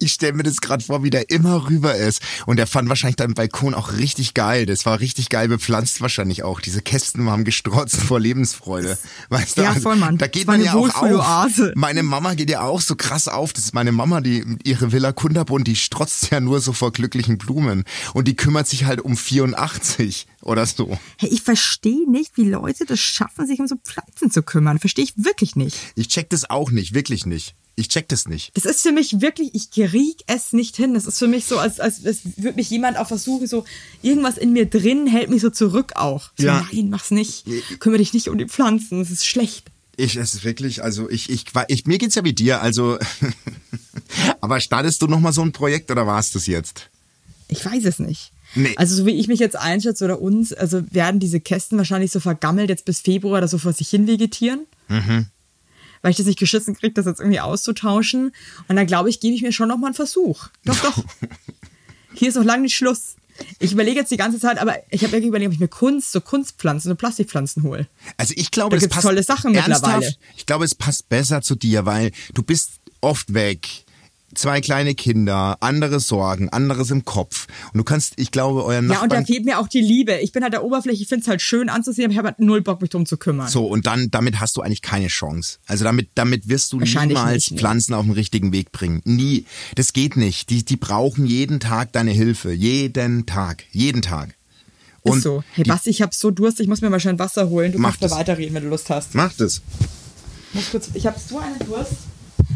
[0.00, 2.20] ich stelle mir das gerade vor, wie der immer rüber ist.
[2.46, 4.66] Und der fand wahrscheinlich deinen Balkon auch richtig geil.
[4.66, 6.60] Das war richtig geil bepflanzt wahrscheinlich auch.
[6.60, 8.98] Diese Kästen haben gestrotzt vor Lebensfreude.
[9.28, 9.62] Weißt du?
[9.62, 10.18] Ja, Also, voll, Mann.
[10.18, 11.60] Da geht man ja auch auf.
[11.74, 13.52] Meine Mama geht ja auch so krass auf.
[13.52, 17.38] Das ist meine Mama, die ihre Villa Kunterbund, die strotzt ja nur so vor glücklichen
[17.38, 17.84] Blumen.
[18.12, 20.98] Und die kümmert sich halt um 84 oder so.
[21.18, 24.78] Hey, ich verstehe nicht, wie Leute das schaffen, sich um so Pflanzen zu kümmern.
[24.78, 25.76] Verstehe ich wirklich nicht.
[25.94, 27.54] Ich check das auch nicht, wirklich nicht.
[27.76, 28.52] Ich check das nicht.
[28.56, 30.94] Das ist für mich wirklich, ich krieg es nicht hin.
[30.94, 33.64] Das ist für mich so, als, als, als würde mich jemand auch versuchen, so
[34.00, 36.30] irgendwas in mir drin hält mich so zurück auch.
[36.38, 36.66] So, Ja.
[36.72, 37.44] nein, mach's nicht.
[37.80, 39.70] Kümmere dich nicht um die Pflanzen, das ist schlecht.
[39.96, 42.98] Ich, es ist wirklich, also ich, ich, ich mir geht's ja wie dir, also,
[44.40, 46.90] aber startest du noch mal so ein Projekt oder war's das jetzt?
[47.48, 48.30] Ich weiß es nicht.
[48.54, 48.74] Nee.
[48.76, 52.20] Also so wie ich mich jetzt einschätze oder uns, also werden diese Kästen wahrscheinlich so
[52.20, 54.60] vergammelt jetzt bis Februar oder so vor sich hin vegetieren.
[54.88, 55.26] Mhm.
[56.04, 58.34] Weil ich das nicht geschissen kriege, das jetzt irgendwie auszutauschen.
[58.68, 60.48] Und dann glaube ich, gebe ich mir schon noch mal einen Versuch.
[60.66, 61.02] Doch, doch.
[62.14, 63.16] Hier ist noch lange nicht Schluss.
[63.58, 66.12] Ich überlege jetzt die ganze Zeit, aber ich habe wirklich überlegt, ob ich mir Kunst,
[66.12, 67.88] so Kunstpflanzen, so Plastikpflanzen hole.
[68.18, 70.14] Also ich glaube, Da es passt tolle Sachen mittlerweile.
[70.36, 73.66] Ich glaube, es passt besser zu dir, weil du bist oft weg.
[74.34, 77.46] Zwei kleine Kinder, andere Sorgen, anderes im Kopf.
[77.72, 80.14] Und du kannst, ich glaube, euren Ja, und da Nachbarn fehlt mir auch die Liebe.
[80.20, 82.40] Ich bin halt der Oberfläche, ich finde es halt schön anzusehen, aber ich habe halt
[82.40, 83.48] null Bock, mich drum zu kümmern.
[83.48, 85.58] So, und dann, damit hast du eigentlich keine Chance.
[85.66, 87.58] Also damit, damit wirst du niemals nicht, nee.
[87.58, 89.00] Pflanzen auf den richtigen Weg bringen.
[89.04, 89.44] Nie.
[89.74, 90.50] Das geht nicht.
[90.50, 92.52] Die, die brauchen jeden Tag deine Hilfe.
[92.52, 93.64] Jeden Tag.
[93.72, 94.34] Jeden Tag.
[95.04, 95.44] ist so.
[95.52, 97.72] Hey Basti, ich habe so Durst, ich muss mir mal schnell Wasser holen.
[97.72, 98.18] Du Mach kannst da das.
[98.18, 99.14] weiterreden, wenn du Lust hast.
[100.52, 101.92] Muss kurz, ich habe so einen Durst.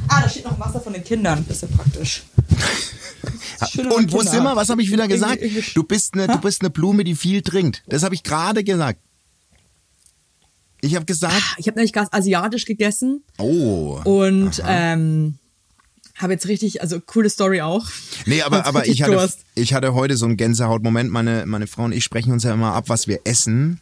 [0.08, 1.44] Ah, da steht noch Wasser von den Kindern.
[1.46, 2.22] Das ist ja praktisch.
[3.94, 4.56] Und wo sind wir?
[4.56, 5.42] Was habe ich wieder gesagt?
[5.74, 7.82] Du bist eine, du bist eine Blume, die viel trinkt.
[7.86, 9.00] Das habe ich gerade gesagt.
[10.80, 14.00] Ich habe gesagt, Ich habe nämlich gerade asiatisch gegessen oh.
[14.04, 15.38] und ähm,
[16.14, 17.86] habe jetzt richtig, also coole Story auch.
[18.26, 19.40] Nee, aber, aber ich hatte, Durst.
[19.56, 21.10] ich hatte heute so einen Gänsehautmoment.
[21.10, 23.80] Meine, meine Frau und ich sprechen uns ja immer ab, was wir essen.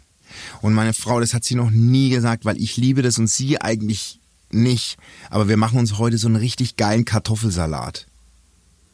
[0.62, 3.60] Und meine Frau, das hat sie noch nie gesagt, weil ich liebe das und sie
[3.60, 4.96] eigentlich nicht.
[5.30, 8.06] Aber wir machen uns heute so einen richtig geilen Kartoffelsalat.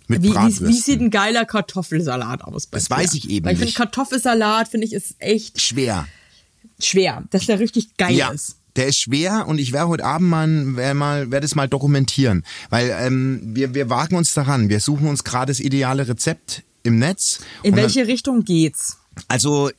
[0.09, 2.69] Mit Wie, wie, wie sieht ein geiler Kartoffelsalat aus?
[2.71, 2.91] Das dir?
[2.97, 3.77] weiß ich eben Weil ich nicht.
[3.77, 6.07] Kartoffelsalat finde ich ist echt Schwer.
[6.81, 8.31] schwer, dass der richtig geil Ja.
[8.31, 8.57] ist.
[8.77, 12.43] Der ist schwer und ich werde heute Abend mal, werde mal, werde es mal dokumentieren,
[12.71, 14.71] weil ähm, wir wir wagen uns daran.
[14.71, 17.41] Wir suchen uns gerade das ideale Rezept im Netz.
[17.62, 18.97] In Und dann- welche Richtung geht's?
[19.29, 19.71] Also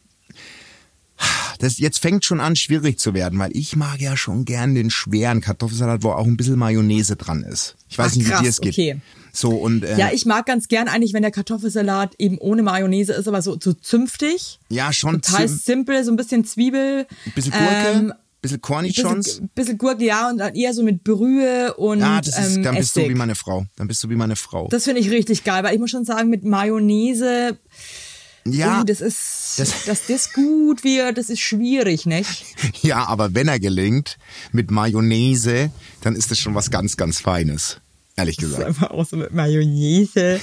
[1.59, 4.89] das jetzt fängt schon an schwierig zu werden, weil ich mag ja schon gern den
[4.89, 7.75] schweren Kartoffelsalat, wo auch ein bisschen Mayonnaise dran ist.
[7.89, 8.73] Ich weiß Ach, nicht, wie krass, dir es geht.
[8.73, 9.01] okay.
[9.31, 13.13] So und äh, Ja, ich mag ganz gern eigentlich, wenn der Kartoffelsalat eben ohne Mayonnaise
[13.13, 14.59] ist, aber so, so zünftig.
[14.69, 17.07] ja schon Total simpel, so ein bisschen Zwiebel.
[17.25, 19.25] ein bisschen Gurke, ähm, bisschen Cornichons.
[19.25, 22.63] bisschen, bisschen Gurke, ja, und dann eher so mit Brühe und Ja, das ist, ähm,
[22.63, 23.11] dann bist du Essig.
[23.11, 23.65] wie meine Frau.
[23.77, 24.67] Dann bist du wie meine Frau.
[24.69, 27.57] Das finde ich richtig geil, weil ich muss schon sagen, mit Mayonnaise,
[28.45, 32.45] ja, uh, das ist, das- dass das gut wird, das ist schwierig, nicht?
[32.81, 34.17] ja, aber wenn er gelingt
[34.51, 37.77] mit Mayonnaise, dann ist das schon was ganz, ganz Feines.
[38.15, 38.67] Ehrlich Das ist gesagt.
[38.67, 40.39] einfach auch so mit Mayonnaise.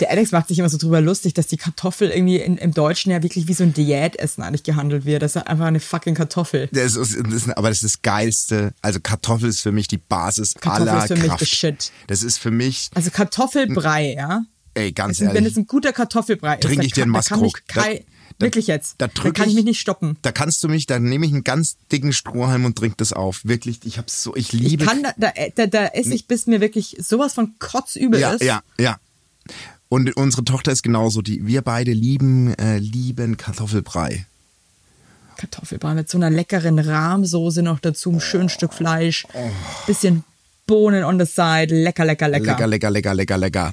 [0.00, 3.10] Der Alex macht sich immer so drüber lustig, dass die Kartoffel irgendwie in, im Deutschen
[3.10, 5.22] ja wirklich wie so ein Diätessen eigentlich gehandelt wird.
[5.22, 6.68] Das ist einfach eine fucking Kartoffel.
[6.72, 8.74] Das ist, das ist, aber das ist das Geilste.
[8.82, 11.40] Also Kartoffel ist für mich die Basis Kartoffel aller ist für mich Kraft.
[11.40, 11.92] the shit.
[12.08, 14.42] Das ist für mich, Also Kartoffelbrei, ja.
[14.74, 15.52] Ey, ganz Also, wenn ehrlich.
[15.52, 17.62] es ein guter Kartoffelbrei ist, Trink da ich dir einen Maskrock.
[17.74, 17.84] Da-
[18.38, 18.94] Wirklich jetzt.
[18.98, 20.16] da Da, kann ich ich- mich nicht stoppen.
[20.22, 23.42] Da kannst du mich, da nehme ich einen ganz dicken Strohhalm und trink das auf.
[23.44, 24.82] Wirklich, ich hab's so, ich liebe.
[24.82, 28.32] Ich kann da, da, da, da esse ich, bis mir wirklich sowas von kotzübel ja,
[28.32, 28.42] ist.
[28.42, 28.96] ja, ja.
[29.88, 31.20] Und unsere Tochter ist genauso.
[31.22, 34.26] Die, wir beide lieben, äh, lieben Kartoffelbrei.
[35.36, 39.26] Kartoffelbrei mit so einer leckeren Rahmsoße noch dazu, ein schönes Stück Fleisch,
[39.86, 40.24] bisschen
[40.66, 42.46] Bohnen on the side, lecker, lecker, lecker.
[42.46, 43.72] Lecker, lecker, lecker, lecker, lecker.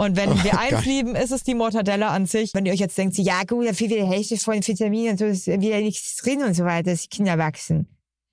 [0.00, 2.54] Und wenn wir eins lieben, ist es die Mortadella an sich.
[2.54, 5.26] Wenn ihr euch jetzt denkt, ja gut, da fehlt wieder Hälfte von Vitaminen und so,
[5.26, 7.86] ist wieder nichts drin und so weiter, dass die Kinder wachsen.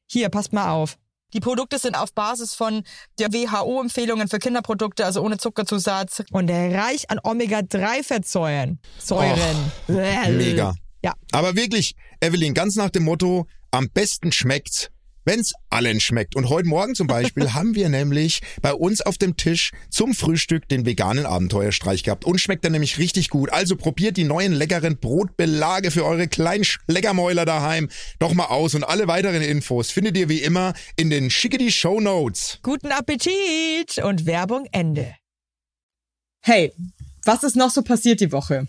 [0.10, 0.97] Hier, passt mal auf.
[1.34, 2.84] Die Produkte sind auf Basis von
[3.19, 8.80] der WHO-Empfehlungen für Kinderprodukte, also ohne Zuckerzusatz und reich an Omega-3-Fettsäuren.
[8.97, 9.71] Säuren.
[10.38, 10.73] Mega.
[11.03, 11.15] Ja.
[11.34, 14.89] Aber wirklich, Evelyn, ganz nach dem Motto, am besten schmeckt's,
[15.28, 16.36] wenn's allen schmeckt.
[16.36, 20.68] Und heute Morgen zum Beispiel haben wir nämlich bei uns auf dem Tisch zum Frühstück
[20.70, 22.26] den veganen Abenteuerstreich gehabt.
[22.26, 23.52] Und schmeckt dann nämlich richtig gut.
[23.52, 28.74] Also probiert die neuen leckeren Brotbelage für eure kleinen Schleckermäuler daheim doch mal aus.
[28.74, 32.60] Und alle weiteren Infos findet ihr wie immer in den Schickety Show Notes.
[32.63, 35.13] Guten Appetit und Werbung Ende.
[36.42, 36.72] Hey,
[37.26, 38.68] was ist noch so passiert die Woche?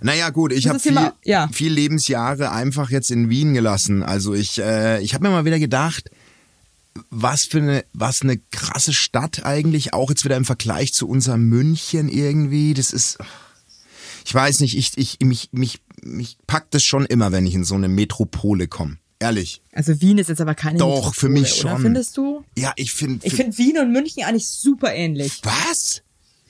[0.00, 1.48] Naja, gut, ich habe viel, ja.
[1.48, 4.02] viel Lebensjahre einfach jetzt in Wien gelassen.
[4.02, 6.10] Also ich, äh, ich habe mir mal wieder gedacht,
[7.10, 11.48] was für eine, was eine krasse Stadt eigentlich, auch jetzt wieder im Vergleich zu unserem
[11.48, 12.74] München irgendwie.
[12.74, 13.18] Das ist,
[14.24, 17.64] ich weiß nicht, ich, ich, mich, mich, mich packt das schon immer, wenn ich in
[17.64, 18.98] so eine Metropole komme.
[19.18, 19.62] Ehrlich.
[19.72, 21.70] Also Wien ist jetzt aber keine Doch, für Metropole, mich oder?
[21.70, 21.82] schon.
[21.82, 22.44] Findest du?
[22.56, 23.26] Ja, ich finde.
[23.26, 25.40] Ich finde Wien und München eigentlich super ähnlich.
[25.42, 26.02] Was?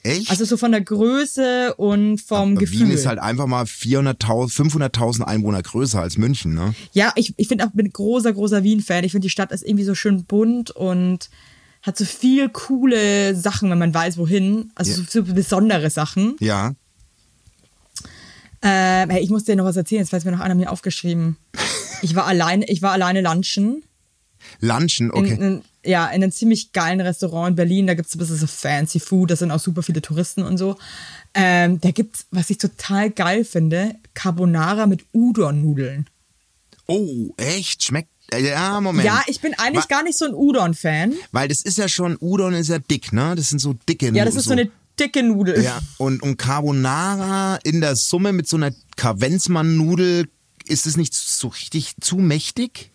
[0.05, 0.31] Echt?
[0.31, 2.81] Also so von der Größe und vom Aber Gefühl.
[2.81, 6.75] Wien ist halt einfach mal 400.000, 500.000 Einwohner größer als München, ne?
[6.93, 9.03] Ja, ich, ich finde auch, bin großer, großer Wien-Fan.
[9.05, 11.31] Ich finde, die Stadt ist irgendwie so schön bunt und
[11.83, 14.71] hat so viel coole Sachen, wenn man weiß, wohin.
[14.75, 14.97] Also Ja.
[15.09, 16.37] so, so besondere Sachen.
[16.39, 16.75] Ja.
[18.63, 21.37] Ähm, hey, ich muss dir noch was erzählen, jetzt weiß mir noch einer mir aufgeschrieben.
[22.03, 23.83] Ich war alleine, ich war alleine lunchen.
[24.61, 25.35] Lunchen, In, okay.
[25.41, 27.87] in, ja, in einem ziemlich geilen Restaurant in Berlin.
[27.87, 30.77] Da gibt's ein bisschen so fancy Food, da sind auch super viele Touristen und so.
[31.35, 36.07] Ähm, da gibt's, was ich total geil finde, Carbonara mit Udon-Nudeln.
[36.87, 37.83] Oh, echt?
[37.83, 38.09] Schmeckt.
[38.33, 39.05] äh, Ja, Moment.
[39.07, 41.15] Ja, ich bin eigentlich Wa- gar nicht so ein Udon-Fan.
[41.33, 43.35] Weil das ist ja schon, Udon ist ja dick, ne?
[43.37, 44.71] Das sind so dicke Ja, das ist so eine
[45.01, 45.63] dicke Nudel.
[45.63, 50.29] Ja, und, und Carbonara in der Summe mit so einer Kavenzmann-Nudel,
[50.67, 52.91] ist es nicht so richtig zu mächtig?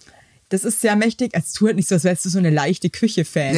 [0.49, 1.31] Das ist sehr mächtig.
[1.33, 3.57] Es tut nicht so, als wärst du so eine leichte Küche-Fan.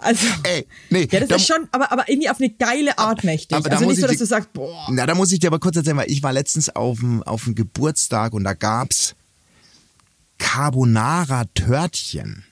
[0.00, 1.08] Also, Ey, nee.
[1.10, 3.56] ja, das da- ist schon, aber, aber irgendwie auf eine geile Art mächtig.
[3.56, 4.86] aber also nicht so, dass die- du sagst, boah.
[4.90, 7.44] Na, da muss ich dir aber kurz erzählen, weil ich war letztens auf dem, auf
[7.44, 9.16] dem Geburtstag und da gab's
[10.38, 12.44] Carbonara-Törtchen.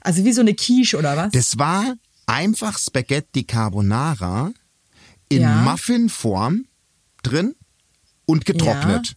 [0.00, 1.30] Also wie so eine Quiche oder was?
[1.32, 1.94] Das war
[2.26, 4.50] einfach Spaghetti Carbonara
[5.28, 5.56] in Ja.
[5.62, 6.64] Muffinform
[7.22, 7.54] drin
[8.26, 9.14] und getrocknet.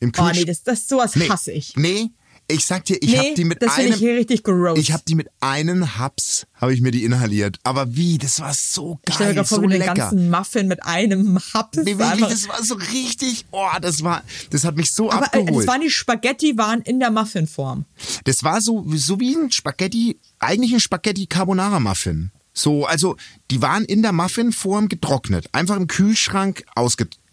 [0.00, 0.36] Im oh Kühlschrank.
[0.36, 1.76] nee, das, das sowas Nee, hasse ich.
[1.76, 2.10] Nee,
[2.48, 4.76] ich sag dir, ich nee, hab die mit das finde einem ich hier richtig gross.
[4.76, 8.52] ich habe die mit einem Haps habe ich mir die inhaliert, aber wie, das war
[8.54, 9.94] so Ich stell mir geil, vor, so wie du den lecker.
[9.94, 11.78] ganzen Muffin mit einem Haps.
[11.78, 15.38] Nee, wirklich, das war so richtig, oh, das war das hat mich so aber äh,
[15.40, 15.58] abgeholt.
[15.58, 17.84] das waren die Spaghetti waren in der Muffinform.
[18.24, 22.32] Das war so, so wie ein Spaghetti, eigentlich ein Spaghetti Carbonara Muffin.
[22.52, 23.16] So, also
[23.52, 26.64] die waren in der Muffinform getrocknet, einfach im Kühlschrank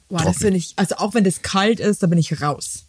[0.10, 2.86] Boah, das finde ich, also auch wenn das kalt ist, da bin ich raus.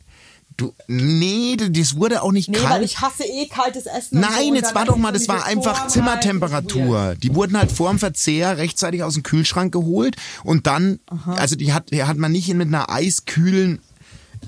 [0.57, 2.71] du, nee, das wurde auch nicht Nee, kalt.
[2.71, 4.21] weil ich hasse eh kaltes Essen.
[4.23, 7.15] so Nein, und jetzt war doch mal, so das war einfach Form halt, Zimmertemperatur.
[7.17, 11.91] Die wurden halt vorm Verzehr rechtzeitig aus dem Kühlschrank geholt und dann, also die hat,
[11.93, 13.81] die hat man nicht mit einer eiskühlen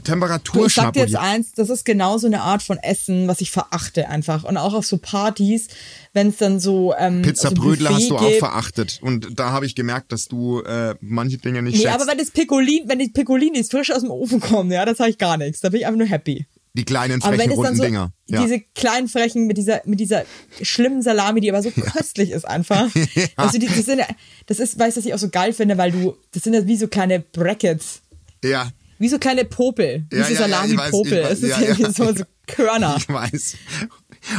[0.03, 3.41] Temperatur ich sag dir jetzt eins, das ist genau so eine Art von Essen, was
[3.41, 4.45] ich verachte einfach.
[4.45, 5.69] Und auch auf so Partys,
[6.13, 9.75] wenn es dann so ähm, Pizzabrödel so hast du auch verachtet und da habe ich
[9.75, 11.95] gemerkt, dass du äh, manche Dinge nicht Nee, schätzt.
[11.95, 15.19] aber wenn das wenn die Pecolinis frisch aus dem Ofen kommen, ja, das habe ich
[15.19, 15.61] gar nichts.
[15.61, 16.47] Da bin ich einfach nur happy.
[16.75, 18.13] die kleinen Aber frechen runden so Dinger.
[18.27, 18.43] Ja.
[18.43, 20.25] diese kleinen frechen mit dieser mit dieser
[20.63, 22.89] schlimmen Salami, die aber so köstlich ist einfach.
[23.37, 24.07] Also die, das, sind, ja-
[24.47, 26.67] das ist, weißt du, was ich auch so geil finde, weil du, das sind ja
[26.67, 28.03] wie so kleine Brackets,
[28.45, 31.25] ja, wie so kleine Popel, wie Ja, so ja, ja, Salami-Popel.
[31.25, 31.93] weiß, Es ist ja, irgendwie ja.
[31.93, 32.97] so, so Körner.
[32.99, 33.57] ich weiß.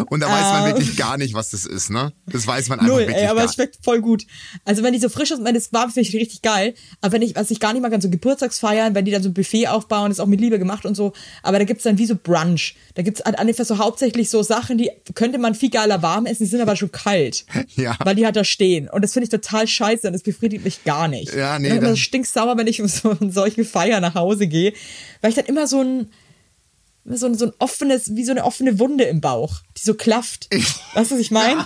[0.09, 0.75] Und da weiß man Ähm.
[0.77, 2.13] wirklich gar nicht, was das ist, ne?
[2.27, 4.25] Das weiß man einfach Null, wirklich ey, aber gar es schmeckt voll gut.
[4.63, 6.73] Also wenn die so frisch ist, meine, das war finde ich richtig geil.
[7.01, 9.29] Aber wenn ich, was ich gar nicht mag, an so Geburtstagsfeiern, wenn die dann so
[9.29, 11.13] ein Buffet aufbauen, ist auch mit Liebe gemacht und so.
[11.43, 12.75] Aber da gibt's dann wie so Brunch.
[12.95, 16.43] Da gibt's halt einfach so hauptsächlich so Sachen, die könnte man viel geiler warm essen,
[16.43, 17.45] die sind aber schon kalt.
[17.75, 17.95] Ja.
[18.03, 18.89] Weil die halt da stehen.
[18.89, 21.33] Und das finde ich total scheiße und das befriedigt mich gar nicht.
[21.33, 24.73] Ja, nee, immer dann- so stinksauer, wenn ich so von solchen Feiern nach Hause gehe.
[25.21, 26.09] Weil ich dann immer so ein,
[27.05, 30.47] so ein, so ein offenes, wie so eine offene Wunde im Bauch, die so klafft.
[30.93, 31.65] Weißt du, was ich meine?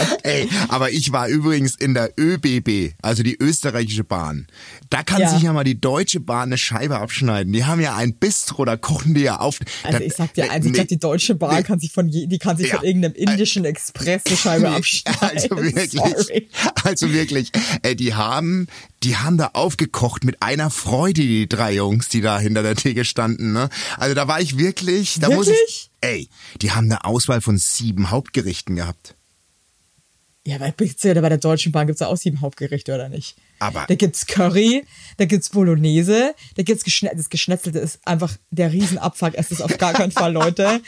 [0.22, 4.46] Ey, aber ich war übrigens in der ÖBB, also die österreichische Bahn.
[4.90, 5.30] Da kann Ja.
[5.32, 7.52] sich ja mal die deutsche Bahn eine Scheibe abschneiden.
[7.52, 9.58] Die haben ja ein Bistro, da kochen die ja auf.
[9.82, 11.62] Also da, ich sag dir eins, ich nee, glaube, die Deutsche Bahn nee.
[11.62, 12.76] kann sich von je, die kann sich Ja.
[12.78, 15.20] von irgendeinem indischen Express eine Scheibe abschneiden.
[15.20, 16.48] Also wirklich, Sorry.
[16.84, 17.50] also wirklich,
[17.82, 18.66] ey, die haben,
[19.02, 23.04] die haben da aufgekocht mit einer Freude, die drei Jungs, die da hinter der Theke
[23.04, 23.68] standen, ne?
[23.98, 25.90] Also da war ich wirklich, da muss ich, Wirklich?
[26.00, 26.28] ey,
[26.62, 29.14] die haben eine Auswahl von sieben Hauptgerichten gehabt.
[30.46, 33.34] Ja, bei, bei der Deutschen Bahn gibt's ja auch sieben Hauptgerichte, oder nicht?
[33.60, 34.84] Aber- Da gibt's Curry,
[35.16, 39.32] da gibt's Bolognese, da gibt's Geschne das Geschnetzelte ist einfach der Riesenabfuck.
[39.36, 40.82] Es ist auf gar keinen Fall, Leute.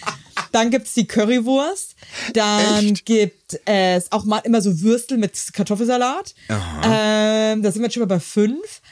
[0.53, 1.95] Dann gibt's die Currywurst.
[2.35, 3.07] Dann Echt?
[3.07, 6.35] gibt es auch mal immer so Würstel mit Kartoffelsalat.
[6.51, 8.83] Ähm, da sind wir jetzt schon mal bei fünf.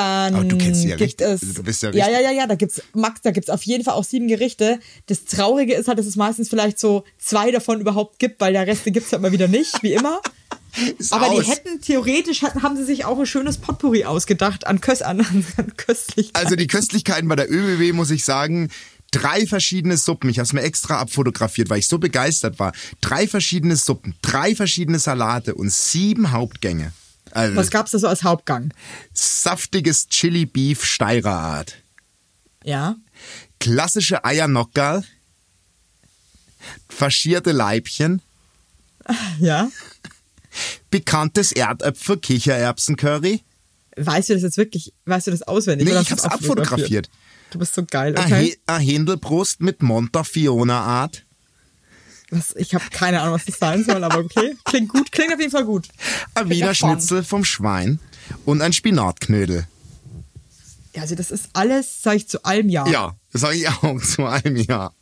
[0.00, 1.26] Dann Aber du kennst ja gibt richtig.
[1.26, 3.50] es Also du bist ja ja, richtig- ja, ja, ja, da gibt's Max, da gibt's
[3.50, 4.78] auf jeden Fall auch sieben Gerichte.
[5.06, 8.66] Das Traurige ist halt, dass es meistens vielleicht so zwei davon überhaupt gibt, weil der
[8.66, 10.20] Rest den gibt's halt mal wieder nicht, wie immer.
[10.98, 11.44] Ist Aber aus.
[11.44, 15.20] die hätten theoretisch hatten, haben sie sich auch ein schönes Potpourri ausgedacht an, Kös an,
[15.20, 16.44] an, an Köstlichkeiten.
[16.46, 18.70] Also die Köstlichkeiten bei der ÖBW muss ich sagen,
[19.10, 20.30] drei verschiedene Suppen.
[20.30, 22.72] Ich habe es mir extra abfotografiert, weil ich so begeistert war.
[23.02, 26.92] Drei verschiedene Suppen, drei verschiedene Salate und sieben Hauptgänge.
[27.32, 28.72] Also Was gab's da so als Hauptgang?
[29.12, 31.76] saftiges Chili Beef Steirer Art,
[32.64, 32.96] Ja.
[33.58, 35.02] klassische Eiernockerl,
[36.88, 38.22] faschierte Leibchen,
[39.40, 39.70] Ja.
[40.90, 43.42] pikantes Erdäpfel Kichererbsen-Curry.
[43.96, 45.86] Weißt du das jetzt wirklich, weißt du das auswendig?
[45.86, 47.10] Nee, oder ich hab's abfotografiert.
[47.50, 48.44] Du bist so geil, okay?
[48.52, 51.24] He- Ein Händelbrust mit Montafiona Art.
[52.32, 54.56] Was, ich habe keine Ahnung, was das sein soll, aber okay.
[54.64, 55.88] Klingt gut, klingt auf jeden Fall gut.
[56.34, 56.74] Ein Wiener.
[56.74, 58.00] Schnitzel vom Schwein
[58.46, 59.66] und ein Spinatknödel.
[60.94, 62.86] Ja, also das ist alles, sag ich zu allem Ja.
[62.88, 64.94] Ja, das sage ich auch zu einem Jahr.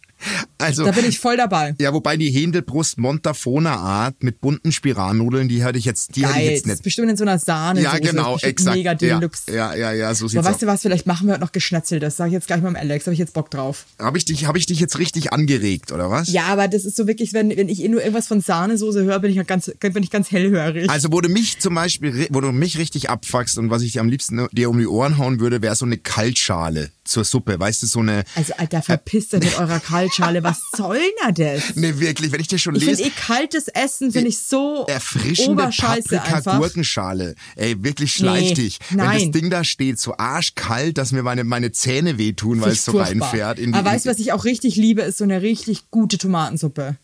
[0.58, 1.74] Also, Da bin ich voll dabei.
[1.80, 6.38] ja, wobei die Händelbrust Montafona Art mit bunten Spiralnudeln, die hatte ich jetzt, die hatte
[6.38, 6.50] ich Geil.
[6.50, 6.82] jetzt Das ist nicht.
[6.84, 7.80] bestimmt in so einer Sahne.
[7.82, 8.76] Ja, genau, exakt.
[8.76, 9.50] Mega Deluxe.
[9.52, 10.60] ja, ja, ja, so Aber sieht's weißt aus.
[10.60, 12.16] du was, vielleicht machen wir heute noch geschnetzeltes.
[12.16, 13.86] Sag ich jetzt gleich mal dem Alex, habe ich jetzt Bock drauf.
[13.98, 16.28] Habe ich dich, habe ich dich jetzt richtig angeregt, oder was?
[16.30, 19.18] Ja, aber das ist so wirklich, wenn, wenn ich eh nur irgendwas von Sahnesoße höre,
[19.20, 20.90] bin ich ganz, bin ich ganz hellhörig.
[20.90, 24.00] Also, wo du mich zum Beispiel, wo du mich richtig abfuckst und was ich dir
[24.00, 27.58] am liebsten dir um die Ohren hauen würde, wäre so eine Kaltschale zur Suppe.
[27.60, 30.42] Weißt du, so eine, Also, Alter, verpisst euch mit eurer Kaltschale.
[30.44, 31.76] Was soll denn das?
[31.76, 33.10] ne, wirklich, wenn ich dir schon Ich finde lese.
[33.10, 35.62] eh kaltes Essen, finde ich so erfrischende.
[35.70, 37.34] Paprika-Gurkenschale.
[37.56, 38.78] Ey, wirklich schleich Nee, dich.
[38.90, 39.20] Wenn nein.
[39.32, 42.82] das Ding da steht, so arschkalt, dass mir meine, meine Zähne wehtun, weil es ich
[42.82, 43.28] so furchtbar.
[43.28, 43.58] reinfährt.
[43.58, 46.18] In die, Aber weißt du, was ich auch richtig liebe, ist so eine richtig gute
[46.18, 46.96] Tomatensuppe.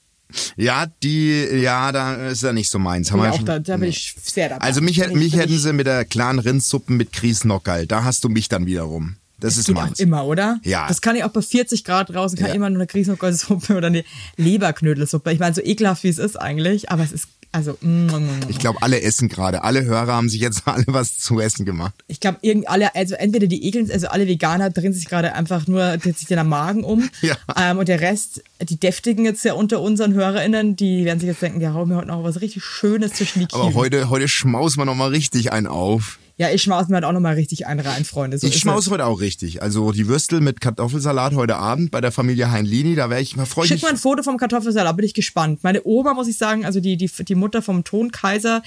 [0.56, 1.30] Ja, die,
[1.62, 3.12] ja, da ist ja nicht so meins.
[3.12, 3.88] Haben Bin wir ich auch schon, da, da bin nee.
[3.90, 4.60] ich sehr dabei.
[4.64, 7.86] Also mich, Bin ich- mich bin hätten ich- sie mit der klaren Rindsuppen mit Grießnockerl.
[7.86, 9.16] Da hast du mich dann wiederum.
[9.40, 9.98] Das ist geht meins.
[9.98, 10.58] auch immer, oder?
[10.62, 10.86] Ja.
[10.88, 12.54] Das kann ich auch bei 40 Grad draußen, kann Ja.
[12.54, 14.04] immer nur eine Grießnockersuppe oder eine
[14.50, 15.32] Leberknödelsuppe.
[15.32, 18.40] Ich meine, so ekelhaft wie es ist eigentlich, aber es ist, also, mm, mm, mm.
[18.48, 19.62] Ich glaube, alle essen gerade.
[19.62, 21.94] Alle Hörer haben sich jetzt alle was zu essen gemacht.
[22.06, 25.96] ich glaube, alle, also entweder die ekeln, also alle Veganer drehen sich gerade einfach nur,
[25.98, 27.08] dreht sich den am Magen um.
[27.22, 27.36] Ja.
[27.56, 31.42] Ähm, und der Rest, die Deftigen jetzt ja unter unseren HörerInnen, die werden sich jetzt
[31.42, 33.74] denken, ja, hauen wir heute noch was richtig Schönes zwischen die Aber Kiemen.
[33.74, 36.18] heute, heute schmausen wir nochmal richtig einen auf.
[36.38, 38.36] Ja, ich schmaus mir halt auch nochmal richtig einen rein, Freunde.
[38.38, 39.62] So Ich schmaus heute auch richtig.
[39.62, 43.46] Also die Würstel mit Kartoffelsalat heute Abend bei der Familie Heinlini, da wäre ich mal
[43.46, 45.60] freue ich Schick mal ein Foto vom Kartoffelsalat, bin ich gespannt.
[45.62, 48.62] Meine Oma, muss ich sagen, also die, die, die Mutter vom Tonkaiser,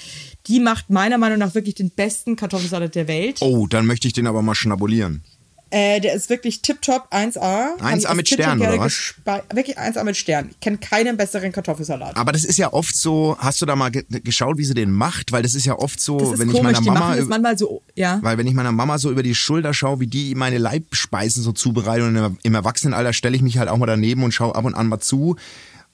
[0.47, 3.38] die macht meiner Meinung nach wirklich den besten Kartoffelsalat der Welt.
[3.41, 5.23] Oh, dann möchte ich den aber mal schnabulieren.
[5.71, 7.38] Äh, der ist wirklich tipptopp, 1A.
[7.38, 9.13] 1A Hab ich als mit Stern, oder was?
[9.53, 10.49] Wirklich 1A mit Stern.
[10.49, 12.17] Ich kenne keinen besseren Kartoffelsalat.
[12.17, 14.91] Aber das ist ja oft so, hast du da mal ge geschaut, wie sie den
[14.91, 15.32] macht?
[15.32, 18.19] Weil das ist ja oft so, wenn komisch, ich meiner Mama manchmal so, ja.
[18.23, 21.51] Weil wenn ich meiner Mama so über die Schulter schaue, wie die meine Leibspeisen so
[21.51, 24.65] zubereitet und im, im Erwachsenenalter stelle ich mich halt auch mal daneben und schaue ab
[24.65, 25.36] und an mal zu,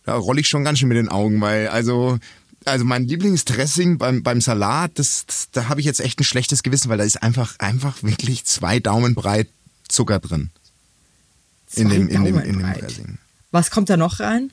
[0.06, 2.18] da rolle ich schon ganz schön mit den Augen, weil also
[2.64, 6.64] also mein Lieblingsdressing beim, beim Salat, das, das da habe ich jetzt echt ein schlechtes
[6.64, 9.50] Gewissen, weil da ist einfach einfach wirklich zwei Daumen breit
[9.90, 10.50] Zucker drin
[11.76, 12.74] in dem in dem in dem.
[12.74, 13.18] Dressing.
[13.52, 14.52] Was kommt da noch rein?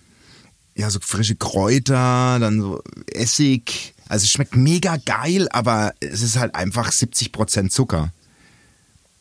[0.75, 3.95] Ja, so frische Kräuter, dann so Essig.
[4.09, 8.13] Also es schmeckt mega geil, aber es ist halt einfach 70% Zucker.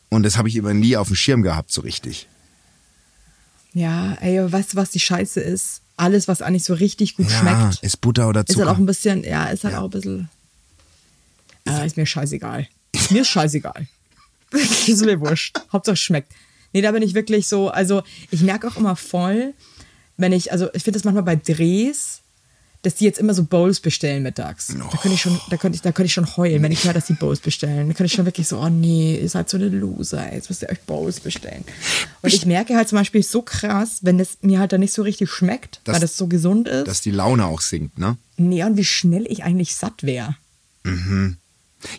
[0.10, 2.28] Und das habe ich immer nie auf dem Schirm gehabt, so richtig.
[3.74, 5.82] Ja, ey, weißt du, was die Scheiße ist?
[5.98, 8.66] Alles, was eigentlich so richtig gut Ja, schmeckt, ist Butter oder ist Zucker.
[8.66, 9.80] halt auch ein bisschen, ja, ist halt Ja.
[9.82, 10.30] auch ein bisschen.
[11.68, 12.68] Ah, ist mir scheißegal.
[13.12, 13.88] Mir ist scheißegal.
[14.88, 15.58] ist mir wurscht.
[15.72, 16.32] Hauptsache es schmeckt.
[16.74, 19.54] Nee, da bin ich wirklich so, also ich merke auch immer voll,
[20.18, 22.20] wenn ich, also ich finde das manchmal bei Drehs,
[22.84, 24.68] dass die jetzt immer so Bowls bestellen mittags.
[24.68, 26.94] Da könnte ich schon, da könnte ich, da könnte ich schon heulen, wenn ich höre,
[26.94, 27.88] dass die Bowls bestellen.
[27.90, 30.64] Da könnte ich schon wirklich so, oh nee, ihr seid so eine Loser, jetzt müsst
[30.64, 31.64] ihr euch Bowls bestellen.
[32.24, 35.04] Und ich merke halt zum Beispiel so krass, wenn es mir halt dann nicht so
[35.04, 36.88] richtig schmeckt, Das- weil das so gesund ist.
[36.88, 38.18] Dass die Laune auch sinkt, ne?
[38.38, 40.36] nee, und wie schnell ich eigentlich satt wäre.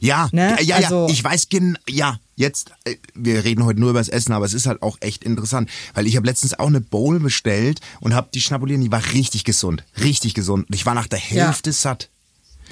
[0.01, 0.57] Ja, Ne?
[0.63, 4.09] ja, ja, Also- ich weiß genau, ja, jetzt, äh, wir reden heute nur über das
[4.11, 7.19] Essen, aber es ist halt auch echt interessant, weil ich habe letztens auch eine Bowl
[7.21, 10.67] bestellt und habe die schnabuliert, die war richtig gesund, richtig gesund.
[10.69, 11.47] Und ich war nach der Ja.
[11.47, 12.11] Hälfte satt.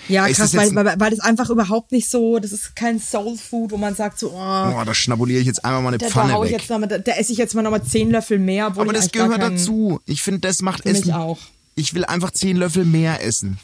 [0.09, 3.37] Ja, Ist krass, weil, weil, weil das einfach überhaupt nicht so, das ist kein Soul
[3.37, 6.35] Food, wo man sagt so, oh, Boah, da schnabuliere ich jetzt einmal mal eine Pfanne
[6.37, 6.51] ich weg.
[6.53, 8.66] jetzt noch mal, da, da esse ich jetzt mal noch mal zehn Löffel mehr.
[8.66, 10.01] Aber ich das gehört dazu.
[10.07, 11.12] Ich finde, das macht Essen.
[11.12, 11.39] auch.
[11.75, 13.59] Ich will einfach zehn Löffel mehr essen.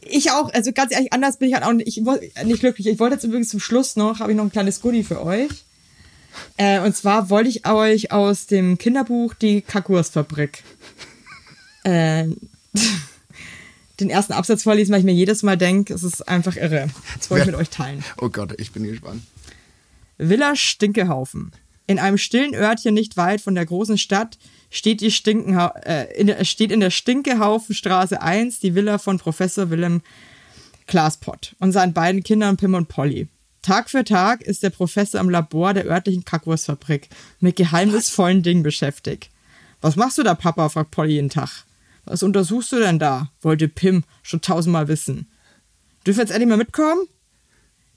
[0.00, 2.02] Ich auch, also ganz ehrlich, anders bin ich halt auch nicht, ich
[2.44, 2.86] nicht glücklich.
[2.86, 5.50] Ich wollte jetzt übrigens zum Schluss noch, habe ich noch ein kleines Goodie für euch.
[6.56, 10.62] Äh, und zwar wollte ich euch aus dem Kinderbuch die Kackwurstfabrik
[11.84, 12.26] äh,
[14.00, 16.88] den ersten Absatz vorlesen, weil ich mir jedes Mal denke, es ist einfach irre.
[17.16, 18.04] Das wollte ich mit euch teilen.
[18.20, 19.22] Oh Gott, ich bin gespannt.
[20.18, 21.52] Villa Stinkehaufen.
[21.88, 24.38] In einem stillen Örtchen nicht weit von der großen Stadt
[24.70, 29.70] steht, die Stinkenha äh, in der, steht in der Stinkehaufenstraße 1 die Villa von Professor
[29.70, 30.02] Willem
[30.86, 33.28] Glaspott und seinen beiden Kindern Pim und Polly.
[33.62, 37.08] Tag für Tag ist der Professor im Labor der örtlichen Kackwurstfabrik
[37.40, 39.30] mit geheimnisvollen Dingen beschäftigt.
[39.80, 40.68] Was machst du da, Papa?
[40.68, 41.64] fragt Polly jeden Tag.
[42.04, 43.30] Was untersuchst du denn da?
[43.40, 45.26] wollte Pim schon tausendmal wissen.
[46.06, 47.08] Dürfen wir jetzt endlich mal mitkommen?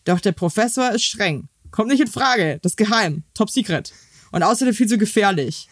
[0.05, 1.49] Doch der Professor ist streng.
[1.71, 2.59] Kommt nicht in Frage.
[2.61, 3.23] Das ist geheim.
[3.33, 3.93] Top secret.
[4.31, 5.67] Und außerdem viel zu gefährlich.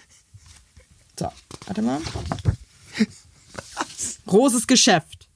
[1.18, 1.32] So,
[1.66, 2.02] warte mal.
[4.26, 5.30] Großes Geschäft.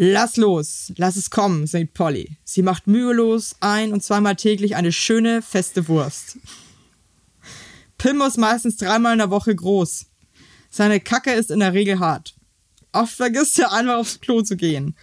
[0.00, 2.36] Lass los, lass es kommen, singt Polly.
[2.44, 6.38] Sie macht mühelos ein- und zweimal täglich eine schöne, feste Wurst.
[7.98, 10.06] Pim ist meistens dreimal in der Woche groß.
[10.70, 12.36] Seine Kacke ist in der Regel hart.
[12.92, 14.94] Oft vergisst er einmal aufs Klo zu gehen.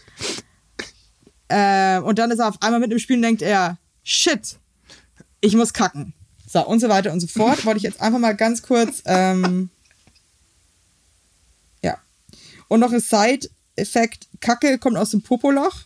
[1.50, 4.58] Äh, und dann ist er auf einmal mit im Spiel und denkt er, shit,
[5.42, 6.14] ich muss kacken.
[6.48, 7.66] So, und so weiter und so fort.
[7.66, 9.70] Wollte ich jetzt einfach mal ganz kurz, ähm,
[11.84, 11.98] ja.
[12.70, 15.82] Und noch ein Side-Effekt, Kacke kommt aus dem Popoloch.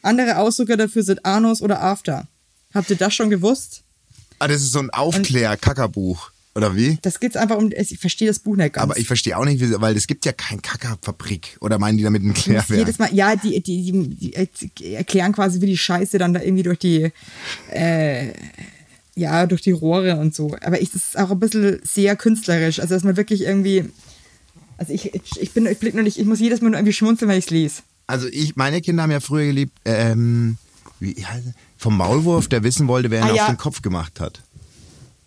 [0.00, 2.26] Andere Ausdrücke dafür sind Anus oder After.
[2.72, 3.82] Habt ihr das schon gewusst?
[4.38, 6.30] Ah, das ist so ein Aufklär-Kackerbuch.
[6.54, 6.98] Oder wie?
[7.02, 8.82] Das geht's einfach um, ich verstehe das Buch nicht ganz.
[8.82, 11.56] Aber ich verstehe auch nicht, weil es gibt ja kein Kackerfabrik.
[11.60, 12.78] Oder meinen die damit ein Klärwerk?
[12.78, 14.48] jedes Mal, ja, die, die, die,
[14.78, 17.12] die erklären quasi, wie die Scheiße dann da irgendwie durch die,
[17.72, 18.32] äh,
[19.14, 20.56] ja, durch die Rohre und so.
[20.62, 22.80] Aber ich, das ist auch ein bisschen sehr künstlerisch.
[22.80, 23.84] Also, dass man wirklich irgendwie,
[24.76, 27.28] also ich, ich, bin, ich blick nur nicht, ich muss jedes Mal nur irgendwie schmunzeln,
[27.28, 27.82] wenn ich es lese.
[28.08, 30.56] Also ich, meine Kinder haben ja früher geliebt, ähm,
[30.98, 31.52] wie heißt es?
[31.76, 33.46] Vom Maulwurf, der wissen wollte, wer ihn Ah, auf ja.
[33.46, 34.42] den Kopf gemacht hat.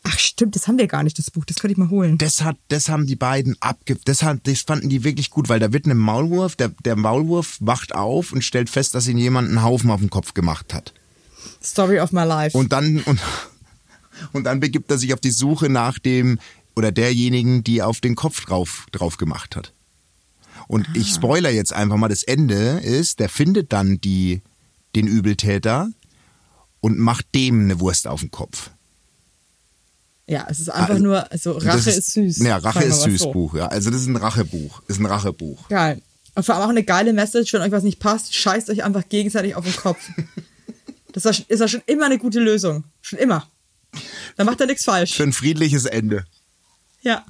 [0.05, 1.45] Ach, stimmt, das haben wir gar nicht, das Buch.
[1.45, 2.17] Das könnte ich mal holen.
[2.17, 5.59] Das hat, das haben die beiden abge, das hat, das fanden die wirklich gut, weil
[5.59, 9.47] da wird ein Maulwurf, der, der Maulwurf wacht auf und stellt fest, dass ihn jemand
[9.47, 10.93] einen Haufen auf den Kopf gemacht hat.
[11.63, 12.57] Story of my life.
[12.57, 13.19] Und dann, und,
[14.33, 16.37] und dann begibt er sich auf die Suche nach dem,
[16.75, 19.73] oder derjenigen, die auf den Kopf drauf, drauf gemacht hat.
[20.67, 21.15] Und ich Ah.
[21.15, 24.41] spoiler jetzt einfach mal, das Ende ist, der findet dann die,
[24.95, 25.89] den Übeltäter
[26.81, 28.71] und macht dem eine Wurst auf den Kopf.
[30.28, 32.38] Ja, es ist einfach Ah, nur, also Rache das ist, süß.
[32.39, 33.32] Ja, Rache ist süß so.
[33.32, 33.67] Buch, ja.
[33.67, 34.82] Also das ist ein Rachebuch.
[34.88, 35.67] Ist ein Rachebuch.
[35.69, 36.01] Geil.
[36.36, 39.07] Und vor allem auch eine geile Message, wenn euch was nicht passt, scheißt euch einfach
[39.09, 39.99] gegenseitig auf den Kopf.
[41.15, 42.86] Das ist ja schon immer eine gute Lösung.
[43.03, 43.47] Schon immer.
[44.36, 45.13] Da macht er nichts falsch.
[45.13, 46.26] Für ein friedliches Ende.
[47.03, 47.24] Ja.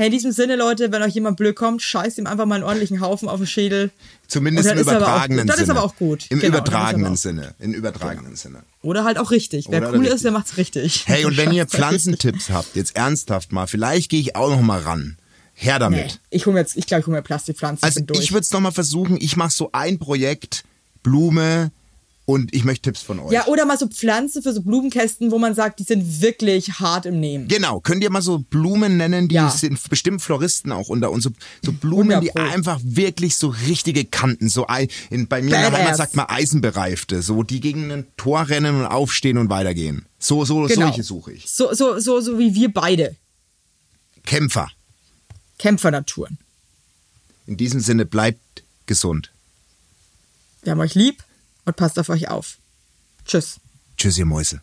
[0.00, 2.64] Hey, in diesem Sinne, Leute, wenn euch jemand blöd kommt, scheißt ihm einfach mal einen
[2.64, 3.90] ordentlichen Haufen auf den Schädel.
[4.28, 5.50] Zumindest im er übertragenen gut.
[5.50, 5.78] Dann ist Sinne.
[5.78, 6.24] aber auch gut.
[6.30, 7.54] Im Genau, er übertragenen Sinne.
[7.58, 8.62] Im übertragenen Sinne.
[8.80, 9.66] Oder halt auch richtig.
[9.68, 10.14] Wer Oder cool richtig.
[10.14, 11.06] ist, der macht's richtig.
[11.06, 11.70] Hey, und wenn ihr halt.
[11.70, 15.18] Pflanzentipps habt, jetzt ernsthaft mal, vielleicht gehe ich auch noch mal ran.
[15.52, 15.98] Her damit.
[15.98, 17.84] Nee, ich hole mir jetzt, ich glaube, ich hole mir Plastikpflanzen.
[17.84, 18.20] Also durch.
[18.20, 19.18] ich würde es noch mal versuchen.
[19.20, 20.64] Ich mache so ein Projekt,
[21.02, 21.72] Blume
[22.30, 23.32] und ich möchte Tipps von euch.
[23.32, 27.06] ja, oder mal so Pflanzen für so Blumenkästen, wo man sagt, die sind wirklich hart
[27.06, 27.48] im Nehmen.
[27.48, 29.50] Genau, könnt ihr mal so Blumen nennen, die Ja.
[29.50, 31.30] sind bestimmt Floristen auch unter uns, so,
[31.64, 32.42] so Blumen, die 100 Pro.
[32.54, 34.66] einfach wirklich so richtige Kanten, so
[35.10, 35.72] in, bei mir in der.
[35.72, 40.06] Heimat sagt man Eisenbereifte, so die gegen ein Tor rennen und aufstehen und weitergehen.
[40.18, 40.86] So, so, Genau.
[40.86, 41.50] solche suche ich.
[41.50, 43.16] So, so, so, so wie wir beide.
[44.24, 44.70] Kämpfer.
[45.58, 46.38] Kämpfernaturen.
[47.46, 49.30] In diesem Sinne bleibt gesund.
[50.62, 51.22] Wir haben euch lieb
[51.64, 52.58] und passt auf euch auf.
[53.24, 53.60] Tschüss.
[53.96, 54.62] Tschüss, ihr Mäuse.